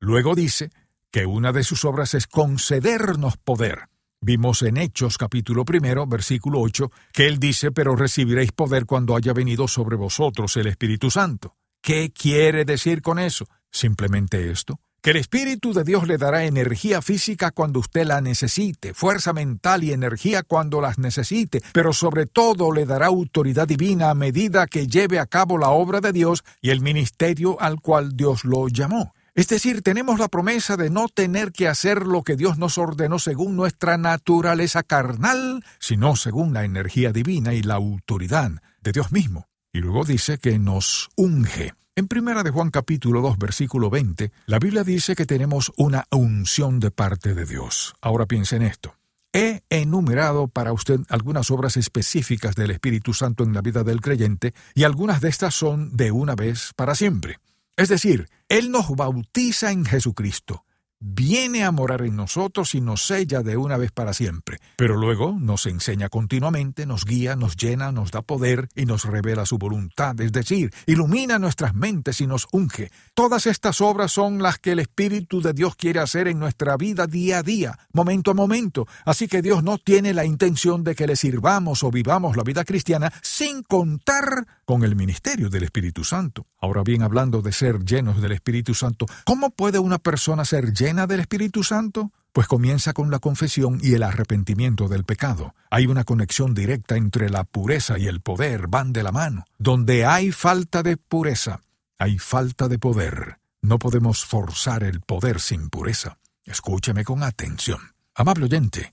Luego 0.00 0.34
dice 0.34 0.70
que 1.10 1.26
una 1.26 1.52
de 1.52 1.64
sus 1.64 1.84
obras 1.84 2.14
es 2.14 2.26
concedernos 2.26 3.36
poder. 3.36 3.88
Vimos 4.20 4.62
en 4.62 4.76
Hechos 4.76 5.18
capítulo 5.18 5.64
primero, 5.64 6.06
versículo 6.06 6.60
8, 6.60 6.90
que 7.12 7.26
él 7.26 7.38
dice, 7.38 7.72
pero 7.72 7.96
recibiréis 7.96 8.52
poder 8.52 8.86
cuando 8.86 9.16
haya 9.16 9.32
venido 9.32 9.66
sobre 9.66 9.96
vosotros 9.96 10.56
el 10.56 10.68
Espíritu 10.68 11.10
Santo. 11.10 11.56
¿Qué 11.82 12.12
quiere 12.12 12.64
decir 12.64 13.02
con 13.02 13.18
eso? 13.18 13.48
Simplemente 13.72 14.52
esto, 14.52 14.78
que 15.02 15.10
el 15.10 15.16
Espíritu 15.16 15.72
de 15.72 15.82
Dios 15.82 16.06
le 16.06 16.16
dará 16.16 16.44
energía 16.44 17.02
física 17.02 17.50
cuando 17.50 17.80
usted 17.80 18.06
la 18.06 18.20
necesite, 18.20 18.94
fuerza 18.94 19.32
mental 19.32 19.82
y 19.82 19.92
energía 19.92 20.44
cuando 20.44 20.80
las 20.80 20.98
necesite, 20.98 21.60
pero 21.72 21.92
sobre 21.92 22.26
todo 22.26 22.70
le 22.70 22.86
dará 22.86 23.06
autoridad 23.06 23.66
divina 23.66 24.10
a 24.10 24.14
medida 24.14 24.68
que 24.68 24.86
lleve 24.86 25.18
a 25.18 25.26
cabo 25.26 25.58
la 25.58 25.70
obra 25.70 26.00
de 26.00 26.12
Dios 26.12 26.44
y 26.60 26.70
el 26.70 26.82
ministerio 26.82 27.60
al 27.60 27.80
cual 27.80 28.16
Dios 28.16 28.44
lo 28.44 28.68
llamó. 28.68 29.12
Es 29.34 29.48
decir, 29.48 29.82
tenemos 29.82 30.20
la 30.20 30.28
promesa 30.28 30.76
de 30.76 30.88
no 30.88 31.08
tener 31.08 31.50
que 31.50 31.66
hacer 31.66 32.06
lo 32.06 32.22
que 32.22 32.36
Dios 32.36 32.58
nos 32.58 32.78
ordenó 32.78 33.18
según 33.18 33.56
nuestra 33.56 33.98
naturaleza 33.98 34.84
carnal, 34.84 35.64
sino 35.80 36.14
según 36.14 36.52
la 36.52 36.64
energía 36.64 37.10
divina 37.10 37.54
y 37.54 37.62
la 37.62 37.74
autoridad 37.74 38.52
de 38.82 38.92
Dios 38.92 39.10
mismo. 39.10 39.48
Y 39.74 39.80
luego 39.80 40.04
dice 40.04 40.36
que 40.36 40.58
nos 40.58 41.08
unge. 41.16 41.72
En 41.96 42.06
primera 42.06 42.42
de 42.42 42.50
Juan 42.50 42.70
capítulo 42.70 43.22
2 43.22 43.38
versículo 43.38 43.88
20, 43.88 44.30
la 44.44 44.58
Biblia 44.58 44.84
dice 44.84 45.14
que 45.14 45.24
tenemos 45.24 45.72
una 45.78 46.04
unción 46.10 46.78
de 46.78 46.90
parte 46.90 47.34
de 47.34 47.46
Dios. 47.46 47.94
Ahora 48.02 48.26
piense 48.26 48.56
en 48.56 48.62
esto. 48.62 48.96
He 49.32 49.62
enumerado 49.70 50.48
para 50.48 50.74
usted 50.74 51.00
algunas 51.08 51.50
obras 51.50 51.78
específicas 51.78 52.54
del 52.54 52.70
Espíritu 52.70 53.14
Santo 53.14 53.44
en 53.44 53.54
la 53.54 53.62
vida 53.62 53.82
del 53.82 54.02
creyente 54.02 54.52
y 54.74 54.84
algunas 54.84 55.22
de 55.22 55.30
estas 55.30 55.54
son 55.54 55.96
de 55.96 56.12
una 56.12 56.34
vez 56.34 56.72
para 56.76 56.94
siempre. 56.94 57.38
Es 57.74 57.88
decir, 57.88 58.28
Él 58.50 58.70
nos 58.70 58.90
bautiza 58.94 59.72
en 59.72 59.86
Jesucristo 59.86 60.66
viene 61.02 61.64
a 61.64 61.72
morar 61.72 62.02
en 62.02 62.14
nosotros 62.14 62.74
y 62.74 62.80
nos 62.80 63.02
sella 63.02 63.42
de 63.42 63.56
una 63.56 63.76
vez 63.76 63.90
para 63.90 64.14
siempre. 64.14 64.58
Pero 64.76 64.96
luego 64.96 65.36
nos 65.38 65.66
enseña 65.66 66.08
continuamente, 66.08 66.86
nos 66.86 67.04
guía, 67.04 67.34
nos 67.34 67.56
llena, 67.56 67.90
nos 67.90 68.12
da 68.12 68.22
poder 68.22 68.68
y 68.76 68.86
nos 68.86 69.04
revela 69.04 69.44
su 69.44 69.58
voluntad, 69.58 70.18
es 70.20 70.32
decir, 70.32 70.72
ilumina 70.86 71.38
nuestras 71.38 71.74
mentes 71.74 72.20
y 72.20 72.26
nos 72.26 72.46
unge. 72.52 72.90
Todas 73.14 73.46
estas 73.46 73.80
obras 73.80 74.12
son 74.12 74.42
las 74.42 74.58
que 74.58 74.72
el 74.72 74.78
Espíritu 74.78 75.42
de 75.42 75.52
Dios 75.52 75.74
quiere 75.74 76.00
hacer 76.00 76.28
en 76.28 76.38
nuestra 76.38 76.76
vida 76.76 77.06
día 77.06 77.38
a 77.38 77.42
día, 77.42 77.78
momento 77.92 78.30
a 78.30 78.34
momento. 78.34 78.86
Así 79.04 79.26
que 79.26 79.42
Dios 79.42 79.64
no 79.64 79.78
tiene 79.78 80.14
la 80.14 80.24
intención 80.24 80.84
de 80.84 80.94
que 80.94 81.06
le 81.06 81.16
sirvamos 81.16 81.82
o 81.82 81.90
vivamos 81.90 82.36
la 82.36 82.44
vida 82.44 82.64
cristiana 82.64 83.12
sin 83.22 83.62
contar 83.64 84.46
con 84.64 84.84
el 84.84 84.94
ministerio 84.94 85.50
del 85.50 85.64
Espíritu 85.64 86.04
Santo. 86.04 86.46
Ahora 86.60 86.82
bien, 86.84 87.02
hablando 87.02 87.42
de 87.42 87.52
ser 87.52 87.84
llenos 87.84 88.22
del 88.22 88.32
Espíritu 88.32 88.74
Santo, 88.74 89.06
¿cómo 89.24 89.50
puede 89.50 89.80
una 89.80 89.98
persona 89.98 90.44
ser 90.44 90.72
llena 90.72 90.91
del 90.92 91.20
Espíritu 91.20 91.62
Santo? 91.62 92.12
Pues 92.32 92.46
comienza 92.46 92.92
con 92.92 93.10
la 93.10 93.18
confesión 93.18 93.78
y 93.82 93.94
el 93.94 94.02
arrepentimiento 94.02 94.88
del 94.88 95.04
pecado. 95.04 95.54
Hay 95.70 95.86
una 95.86 96.04
conexión 96.04 96.54
directa 96.54 96.96
entre 96.96 97.28
la 97.28 97.44
pureza 97.44 97.98
y 97.98 98.06
el 98.06 98.20
poder, 98.20 98.68
van 98.68 98.92
de 98.92 99.02
la 99.02 99.12
mano. 99.12 99.44
Donde 99.58 100.06
hay 100.06 100.32
falta 100.32 100.82
de 100.82 100.96
pureza, 100.96 101.60
hay 101.98 102.18
falta 102.18 102.68
de 102.68 102.78
poder. 102.78 103.38
No 103.60 103.78
podemos 103.78 104.24
forzar 104.24 104.82
el 104.82 105.00
poder 105.00 105.40
sin 105.40 105.68
pureza. 105.68 106.18
Escúcheme 106.44 107.04
con 107.04 107.22
atención. 107.22 107.80
Amable 108.14 108.46
oyente, 108.46 108.92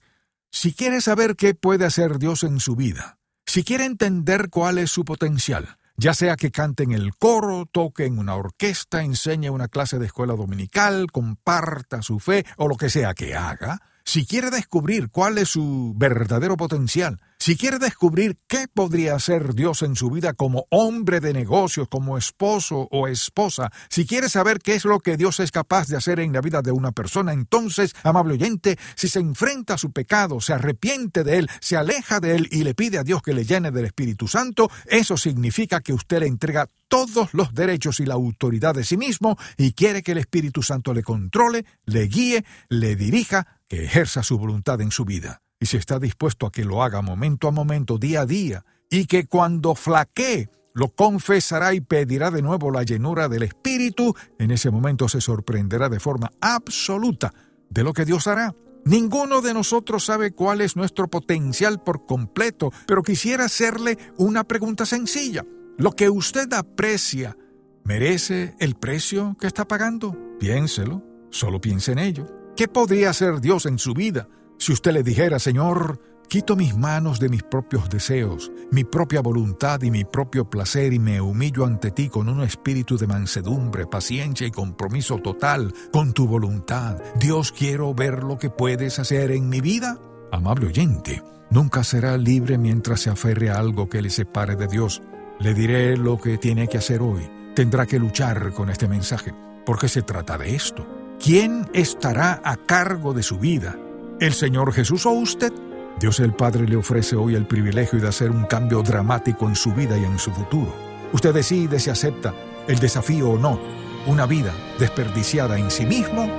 si 0.52 0.74
quiere 0.74 1.02
saber 1.02 1.36
qué 1.36 1.56
puede 1.56 1.86
hacer 1.86 2.20
Dios 2.20 2.44
en 2.44 2.60
su 2.60 2.76
vida, 2.76 3.18
si 3.46 3.64
quiere 3.64 3.86
entender 3.86 4.50
cuál 4.50 4.78
es 4.78 4.92
su 4.92 5.06
potencial, 5.06 5.79
ya 6.00 6.14
sea 6.14 6.38
que 6.38 6.50
cante 6.50 6.84
en 6.84 6.94
el 6.94 7.14
coro, 7.16 7.66
toque 7.70 8.06
en 8.06 8.20
una 8.20 8.36
orquesta, 8.36 9.04
enseñe 9.04 9.50
una 9.50 9.68
clase 9.68 10.00
de 10.00 10.06
escuela 10.06 10.34
dominical, 10.34 11.12
comparta 11.12 12.02
su 12.02 12.20
fe 12.20 12.46
o 12.56 12.70
lo 12.70 12.78
que 12.78 12.90
sea 12.90 13.14
que 13.14 13.36
haga, 13.36 13.82
si 14.10 14.26
quiere 14.26 14.50
descubrir 14.50 15.10
cuál 15.12 15.38
es 15.38 15.50
su 15.50 15.94
verdadero 15.96 16.58
potencial, 16.58 17.22
si 17.38 17.56
quiere 17.56 17.78
descubrir 17.78 18.40
qué 18.48 18.66
podría 18.68 19.14
hacer 19.14 19.54
Dios 19.54 19.84
en 19.84 19.96
su 19.96 20.10
vida 20.10 20.34
como 20.34 20.66
hombre 20.72 21.20
de 21.20 21.32
negocios, 21.32 21.88
como 21.88 22.18
esposo 22.18 22.88
o 22.90 23.08
esposa, 23.08 23.72
si 23.88 24.08
quiere 24.08 24.28
saber 24.28 24.62
qué 24.62 24.74
es 24.74 24.84
lo 24.84 25.00
que 25.00 25.16
Dios 25.16 25.40
es 25.40 25.52
capaz 25.52 25.88
de 25.88 25.96
hacer 25.96 26.20
en 26.20 26.34
la 26.34 26.42
vida 26.42 26.64
de 26.64 26.72
una 26.72 26.92
persona, 26.92 27.34
entonces, 27.34 27.94
amable 28.02 28.34
oyente, 28.34 28.80
si 28.96 29.10
se 29.10 29.20
enfrenta 29.20 29.76
a 29.76 29.78
su 29.78 29.92
pecado, 29.92 30.42
se 30.42 30.54
arrepiente 30.54 31.24
de 31.24 31.38
él, 31.38 31.50
se 31.62 31.78
aleja 31.78 32.20
de 32.20 32.36
él 32.36 32.48
y 32.50 32.64
le 32.64 32.74
pide 32.74 32.98
a 32.98 33.04
Dios 33.04 33.22
que 33.22 33.36
le 33.36 33.46
llene 33.46 33.70
del 33.70 33.86
Espíritu 33.86 34.28
Santo, 34.28 34.72
eso 34.88 35.18
significa 35.18 35.82
que 35.82 35.94
usted 35.94 36.22
le 36.22 36.26
entrega 36.26 36.68
todos 36.88 37.32
los 37.34 37.54
derechos 37.54 38.00
y 38.00 38.06
la 38.08 38.16
autoridad 38.16 38.74
de 38.74 38.84
sí 38.84 38.98
mismo 38.98 39.38
y 39.56 39.74
quiere 39.74 40.02
que 40.02 40.14
el 40.14 40.18
Espíritu 40.18 40.64
Santo 40.64 40.96
le 40.96 41.04
controle, 41.04 41.64
le 41.86 42.08
guíe, 42.08 42.44
le 42.70 42.96
dirija, 42.96 43.59
que 43.70 43.86
ejerza 43.86 44.24
su 44.24 44.38
voluntad 44.38 44.82
en 44.82 44.92
su 44.92 45.06
vida 45.06 45.42
y 45.60 45.66
si 45.66 45.78
está 45.78 46.00
dispuesto 46.00 46.48
a 46.48 46.52
que 46.52 46.64
lo 46.64 46.84
haga 46.84 47.02
momento 47.02 47.48
a 47.48 47.52
momento, 47.52 47.98
día 47.98 48.22
a 48.22 48.26
día, 48.26 48.66
y 48.90 49.06
que 49.06 49.28
cuando 49.28 49.76
flaquee, 49.76 50.50
lo 50.74 50.90
confesará 50.90 51.74
y 51.74 51.82
pedirá 51.82 52.32
de 52.32 52.42
nuevo 52.42 52.72
la 52.72 52.84
llenura 52.84 53.28
del 53.28 53.44
Espíritu, 53.44 54.16
en 54.38 54.52
ese 54.52 54.72
momento 54.72 55.10
se 55.10 55.20
sorprenderá 55.20 55.90
de 55.90 56.00
forma 56.00 56.32
absoluta 56.40 57.34
de 57.70 57.84
lo 57.84 57.94
que 57.94 58.06
Dios 58.06 58.28
hará. 58.28 58.56
Ninguno 58.86 59.42
de 59.42 59.54
nosotros 59.54 60.06
sabe 60.06 60.32
cuál 60.32 60.62
es 60.62 60.78
nuestro 60.78 61.10
potencial 61.10 61.84
por 61.84 62.06
completo, 62.06 62.72
pero 62.88 63.04
quisiera 63.04 63.46
hacerle 63.46 63.98
una 64.18 64.46
pregunta 64.46 64.86
sencilla. 64.86 65.44
¿Lo 65.78 65.92
que 65.92 66.10
usted 66.10 66.52
aprecia 66.54 67.36
merece 67.84 68.56
el 68.60 68.76
precio 68.76 69.36
que 69.40 69.48
está 69.48 69.68
pagando? 69.68 70.16
Piénselo, 70.40 71.04
solo 71.30 71.60
piense 71.60 71.92
en 71.92 72.00
ello. 72.00 72.39
¿Qué 72.60 72.68
podría 72.68 73.12
hacer 73.12 73.40
Dios 73.40 73.66
en 73.68 73.80
su 73.80 73.94
vida 73.94 74.28
si 74.58 74.74
usted 74.74 74.92
le 74.92 75.02
dijera, 75.02 75.40
Señor, 75.40 75.98
quito 76.28 76.58
mis 76.58 76.76
manos 76.76 77.18
de 77.18 77.30
mis 77.30 77.42
propios 77.42 77.90
deseos, 77.90 78.52
mi 78.70 78.84
propia 78.84 79.22
voluntad 79.22 79.82
y 79.82 79.90
mi 79.90 80.04
propio 80.04 80.50
placer 80.50 80.92
y 80.92 81.00
me 81.00 81.22
humillo 81.22 81.66
ante 81.66 81.92
ti 81.92 82.10
con 82.10 82.28
un 82.28 82.42
espíritu 82.42 82.98
de 82.98 83.08
mansedumbre, 83.08 83.88
paciencia 83.88 84.46
y 84.46 84.52
compromiso 84.52 85.20
total 85.20 85.74
con 85.94 86.12
tu 86.12 86.28
voluntad. 86.28 86.98
Dios, 87.18 87.54
quiero 87.54 87.94
ver 87.94 88.26
lo 88.26 88.38
que 88.38 88.50
puedes 88.50 89.00
hacer 89.00 89.32
en 89.32 89.48
mi 89.48 89.62
vida. 89.62 89.98
Amable 90.30 90.68
oyente, 90.68 91.24
nunca 91.52 91.86
será 91.86 92.18
libre 92.18 92.58
mientras 92.58 93.00
se 93.00 93.10
aferre 93.10 93.52
a 93.52 93.58
algo 93.58 93.88
que 93.88 94.02
le 94.02 94.10
separe 94.10 94.58
de 94.58 94.68
Dios. 94.68 95.02
Le 95.40 95.54
diré 95.54 95.96
lo 95.96 96.20
que 96.20 96.38
tiene 96.38 96.68
que 96.68 96.80
hacer 96.80 97.02
hoy. 97.02 97.26
Tendrá 97.56 97.86
que 97.86 98.00
luchar 98.00 98.52
con 98.52 98.70
este 98.70 98.90
mensaje, 98.90 99.34
porque 99.66 99.88
se 99.88 100.02
trata 100.02 100.38
de 100.38 100.56
esto 100.56 100.99
¿quién 101.20 101.70
estará 101.74 102.42
a 102.44 102.56
cargo 102.56 103.14
de 103.14 103.24
su 103.24 103.38
vida? 103.38 103.78
¿El 104.20 104.34
Señor 104.34 104.74
Jesús 104.74 105.06
o 105.06 105.12
usted? 105.12 105.54
Dios 106.00 106.20
el 106.20 106.34
Padre 106.34 106.66
le 106.68 106.78
ofrece 106.78 107.16
hoy 107.16 107.36
el 107.36 107.46
privilegio 107.46 108.00
de 108.00 108.08
hacer 108.08 108.32
un 108.32 108.46
cambio 108.46 108.82
dramático 108.82 109.48
en 109.48 109.56
su 109.56 109.74
vida 109.74 109.98
y 109.98 110.06
en 110.06 110.18
su 110.18 110.32
futuro. 110.32 110.74
Usted 111.12 111.34
decide 111.34 111.80
si 111.80 111.90
acepta 111.90 112.34
el 112.68 112.80
desafío 112.80 113.32
o 113.32 113.38
no, 113.38 113.60
una 114.08 114.26
vida 114.26 114.54
desperdiciada 114.80 115.60
en 115.60 115.70
sí 115.70 115.86
mismo 115.86 116.30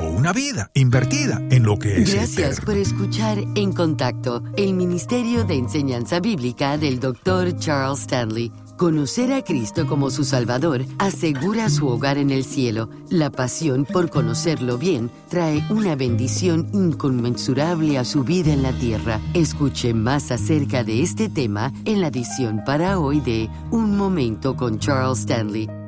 o 0.00 0.08
una 0.08 0.32
vida 0.32 0.70
invertida 0.74 1.40
en 1.50 1.62
lo 1.62 1.78
que 1.78 2.02
es 2.02 2.12
Gracias 2.12 2.60
por 2.60 2.76
escuchar 2.76 3.38
En 3.54 3.72
Contacto, 3.72 4.42
el 4.56 4.74
Ministerio 4.74 5.44
de 5.44 5.54
Enseñanza 5.54 6.18
Bíblica 6.18 6.76
del 6.76 6.98
Dr. 6.98 7.56
Charles 7.58 8.00
Stanley. 8.00 8.50
Conocer 8.84 9.32
a 9.32 9.42
Cristo 9.42 9.86
como 9.86 10.10
su 10.10 10.24
Salvador 10.24 10.84
asegura 10.98 11.70
su 11.70 11.88
hogar 11.88 12.18
en 12.18 12.28
el 12.28 12.44
cielo. 12.44 12.90
La 13.08 13.30
pasión 13.30 13.86
por 13.86 14.10
conocerlo 14.10 14.76
bien 14.76 15.10
trae 15.30 15.64
una 15.70 15.96
bendición 15.96 16.68
inconmensurable 16.74 17.96
a 17.96 18.04
su 18.04 18.24
vida 18.24 18.52
en 18.52 18.62
la 18.62 18.72
tierra. 18.72 19.22
Escuche 19.32 19.94
más 19.94 20.30
acerca 20.30 20.84
de 20.84 21.00
este 21.00 21.30
tema 21.30 21.72
en 21.86 22.02
la 22.02 22.08
edición 22.08 22.60
para 22.66 22.98
hoy 22.98 23.20
de 23.20 23.48
Un 23.70 23.96
Momento 23.96 24.54
con 24.54 24.78
Charles 24.78 25.20
Stanley. 25.20 25.83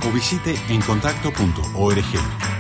o 0.08 0.12
visite 0.12 0.58
encontacto.org. 0.70 2.59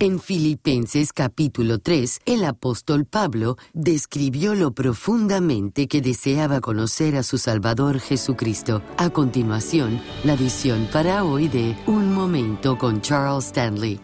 En 0.00 0.20
Filipenses 0.20 1.12
capítulo 1.12 1.80
3, 1.80 2.20
el 2.24 2.44
apóstol 2.44 3.04
Pablo 3.04 3.56
describió 3.72 4.54
lo 4.54 4.70
profundamente 4.70 5.88
que 5.88 6.00
deseaba 6.00 6.60
conocer 6.60 7.16
a 7.16 7.24
su 7.24 7.36
Salvador 7.36 7.98
Jesucristo. 7.98 8.80
A 8.96 9.10
continuación, 9.10 10.00
la 10.22 10.36
visión 10.36 10.88
para 10.92 11.24
hoy 11.24 11.48
de 11.48 11.76
Un 11.88 12.14
Momento 12.14 12.78
con 12.78 13.00
Charles 13.00 13.46
Stanley. 13.46 14.00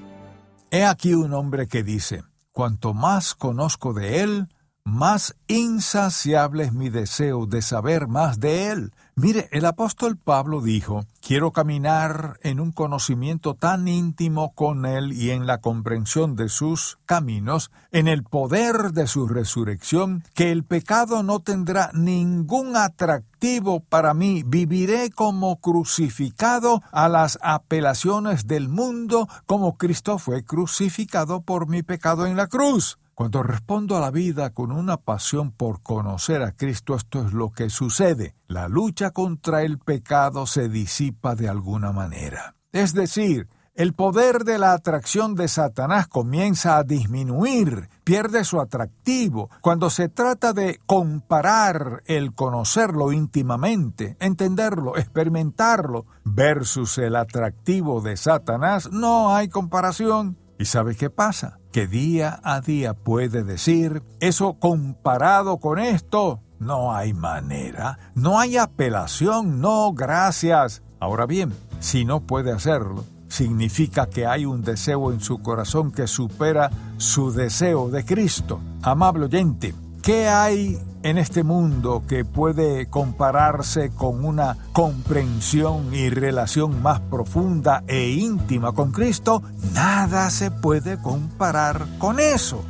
He 0.72 0.84
aquí 0.84 1.14
un 1.14 1.32
hombre 1.32 1.68
que 1.68 1.84
dice, 1.84 2.24
cuanto 2.50 2.92
más 2.92 3.36
conozco 3.36 3.94
de 3.94 4.22
él, 4.22 4.48
más 4.84 5.34
insaciable 5.46 6.64
es 6.64 6.72
mi 6.72 6.90
deseo 6.90 7.46
de 7.46 7.62
saber 7.62 8.06
más 8.06 8.38
de 8.38 8.70
Él. 8.70 8.92
Mire, 9.16 9.48
el 9.52 9.64
apóstol 9.64 10.16
Pablo 10.16 10.60
dijo, 10.60 11.06
quiero 11.20 11.52
caminar 11.52 12.36
en 12.42 12.58
un 12.58 12.72
conocimiento 12.72 13.54
tan 13.54 13.86
íntimo 13.86 14.52
con 14.56 14.86
Él 14.86 15.12
y 15.12 15.30
en 15.30 15.46
la 15.46 15.58
comprensión 15.58 16.34
de 16.34 16.48
sus 16.48 16.98
caminos, 17.06 17.70
en 17.92 18.08
el 18.08 18.24
poder 18.24 18.90
de 18.90 19.06
su 19.06 19.28
resurrección, 19.28 20.24
que 20.34 20.50
el 20.50 20.64
pecado 20.64 21.22
no 21.22 21.38
tendrá 21.38 21.92
ningún 21.94 22.76
atractivo 22.76 23.78
para 23.78 24.14
mí. 24.14 24.42
Viviré 24.44 25.10
como 25.10 25.60
crucificado 25.60 26.82
a 26.90 27.08
las 27.08 27.38
apelaciones 27.40 28.48
del 28.48 28.68
mundo, 28.68 29.28
como 29.46 29.76
Cristo 29.76 30.18
fue 30.18 30.44
crucificado 30.44 31.40
por 31.40 31.68
mi 31.68 31.84
pecado 31.84 32.26
en 32.26 32.36
la 32.36 32.48
cruz. 32.48 32.98
Cuando 33.14 33.42
respondo 33.42 33.96
a 33.96 34.00
la 34.00 34.10
vida 34.10 34.50
con 34.50 34.72
una 34.72 34.96
pasión 34.96 35.52
por 35.52 35.82
conocer 35.82 36.42
a 36.42 36.52
Cristo, 36.52 36.96
esto 36.96 37.24
es 37.26 37.32
lo 37.32 37.50
que 37.50 37.70
sucede. 37.70 38.34
La 38.48 38.68
lucha 38.68 39.12
contra 39.12 39.62
el 39.62 39.78
pecado 39.78 40.46
se 40.46 40.68
disipa 40.68 41.34
de 41.36 41.48
alguna 41.48 41.92
manera. 41.92 42.56
Es 42.72 42.92
decir, 42.92 43.48
el 43.76 43.92
poder 43.92 44.44
de 44.44 44.58
la 44.58 44.72
atracción 44.72 45.34
de 45.34 45.48
Satanás 45.48 46.06
comienza 46.06 46.76
a 46.76 46.84
disminuir, 46.84 47.88
pierde 48.04 48.44
su 48.44 48.60
atractivo. 48.60 49.50
Cuando 49.60 49.90
se 49.90 50.08
trata 50.08 50.52
de 50.52 50.78
comparar 50.86 52.04
el 52.06 52.34
conocerlo 52.34 53.10
íntimamente, 53.10 54.16
entenderlo, 54.20 54.96
experimentarlo, 54.96 56.06
versus 56.24 56.98
el 56.98 57.16
atractivo 57.16 58.00
de 58.00 58.16
Satanás, 58.16 58.90
no 58.92 59.34
hay 59.34 59.48
comparación. 59.48 60.36
¿Y 60.58 60.66
sabe 60.66 60.94
qué 60.94 61.10
pasa? 61.10 61.58
Que 61.72 61.86
día 61.86 62.40
a 62.44 62.60
día 62.60 62.94
puede 62.94 63.42
decir, 63.42 64.02
eso 64.20 64.54
comparado 64.60 65.58
con 65.58 65.78
esto, 65.78 66.40
no 66.60 66.94
hay 66.94 67.12
manera, 67.12 67.98
no 68.14 68.38
hay 68.38 68.56
apelación, 68.56 69.60
no 69.60 69.92
gracias. 69.92 70.82
Ahora 71.00 71.26
bien, 71.26 71.52
si 71.80 72.04
no 72.04 72.20
puede 72.20 72.52
hacerlo, 72.52 73.04
significa 73.28 74.06
que 74.06 74.26
hay 74.26 74.46
un 74.46 74.62
deseo 74.62 75.12
en 75.12 75.20
su 75.20 75.42
corazón 75.42 75.90
que 75.90 76.06
supera 76.06 76.70
su 76.96 77.32
deseo 77.32 77.90
de 77.90 78.04
Cristo. 78.04 78.60
Amable 78.82 79.26
oyente, 79.26 79.74
¿qué 80.04 80.28
hay 80.28 80.78
en 81.02 81.18
este 81.18 81.44
mundo 81.44 82.02
que 82.08 82.24
puede 82.24 82.86
compararse 82.86 83.90
con 83.90 84.24
una 84.24 84.56
comprensión 84.72 85.94
y 85.94 86.10
relación 86.10 86.82
más 86.82 87.00
profunda 87.00 87.84
e 87.86 88.08
íntima 88.08 88.72
con 88.72 88.90
Cristo, 88.90 89.42
nada 89.74 90.30
se 90.30 90.50
puede 90.50 91.00
comparar 91.00 91.86
con 91.98 92.20
eso. 92.20 92.64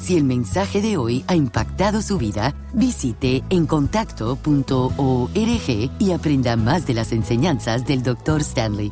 Si 0.00 0.16
el 0.16 0.24
mensaje 0.24 0.82
de 0.82 0.96
hoy 0.96 1.24
ha 1.28 1.34
impactado 1.34 2.02
su 2.02 2.18
vida, 2.18 2.54
visite 2.72 3.42
encontacto.org 3.50 5.90
y 5.98 6.12
aprenda 6.12 6.56
más 6.56 6.86
de 6.86 6.94
las 6.94 7.12
enseñanzas 7.12 7.86
del 7.86 8.02
Dr. 8.02 8.40
Stanley. 8.40 8.90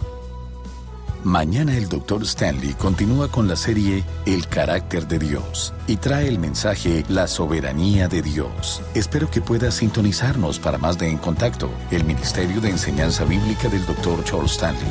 Mañana 1.24 1.76
el 1.76 1.88
Dr. 1.88 2.24
Stanley 2.24 2.74
continúa 2.74 3.28
con 3.28 3.46
la 3.46 3.54
serie 3.54 4.02
El 4.26 4.48
carácter 4.48 5.06
de 5.06 5.20
Dios 5.20 5.72
y 5.86 5.96
trae 5.96 6.26
el 6.26 6.40
mensaje 6.40 7.04
La 7.08 7.28
soberanía 7.28 8.08
de 8.08 8.22
Dios. 8.22 8.82
Espero 8.94 9.30
que 9.30 9.40
pueda 9.40 9.70
sintonizarnos 9.70 10.58
para 10.58 10.78
más 10.78 10.98
de 10.98 11.08
En 11.08 11.18
Contacto, 11.18 11.70
el 11.92 12.02
Ministerio 12.02 12.60
de 12.60 12.70
Enseñanza 12.70 13.24
Bíblica 13.24 13.68
del 13.68 13.86
Dr. 13.86 14.24
Charles 14.24 14.52
Stanley. 14.52 14.82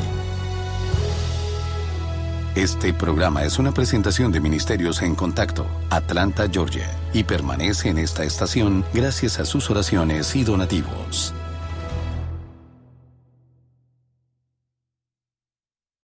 Este 2.55 2.93
programa 2.93 3.43
es 3.43 3.59
una 3.59 3.73
presentación 3.73 4.31
de 4.31 4.39
Ministerios 4.39 5.01
en 5.01 5.15
Contacto, 5.15 5.65
Atlanta, 5.89 6.47
Georgia, 6.49 6.89
y 7.13 7.25
permanece 7.25 7.89
en 7.89 7.97
esta 7.97 8.23
estación 8.23 8.85
gracias 8.93 9.37
a 9.39 9.45
sus 9.45 9.69
oraciones 9.69 10.33
y 10.35 10.45
donativos. 10.45 11.33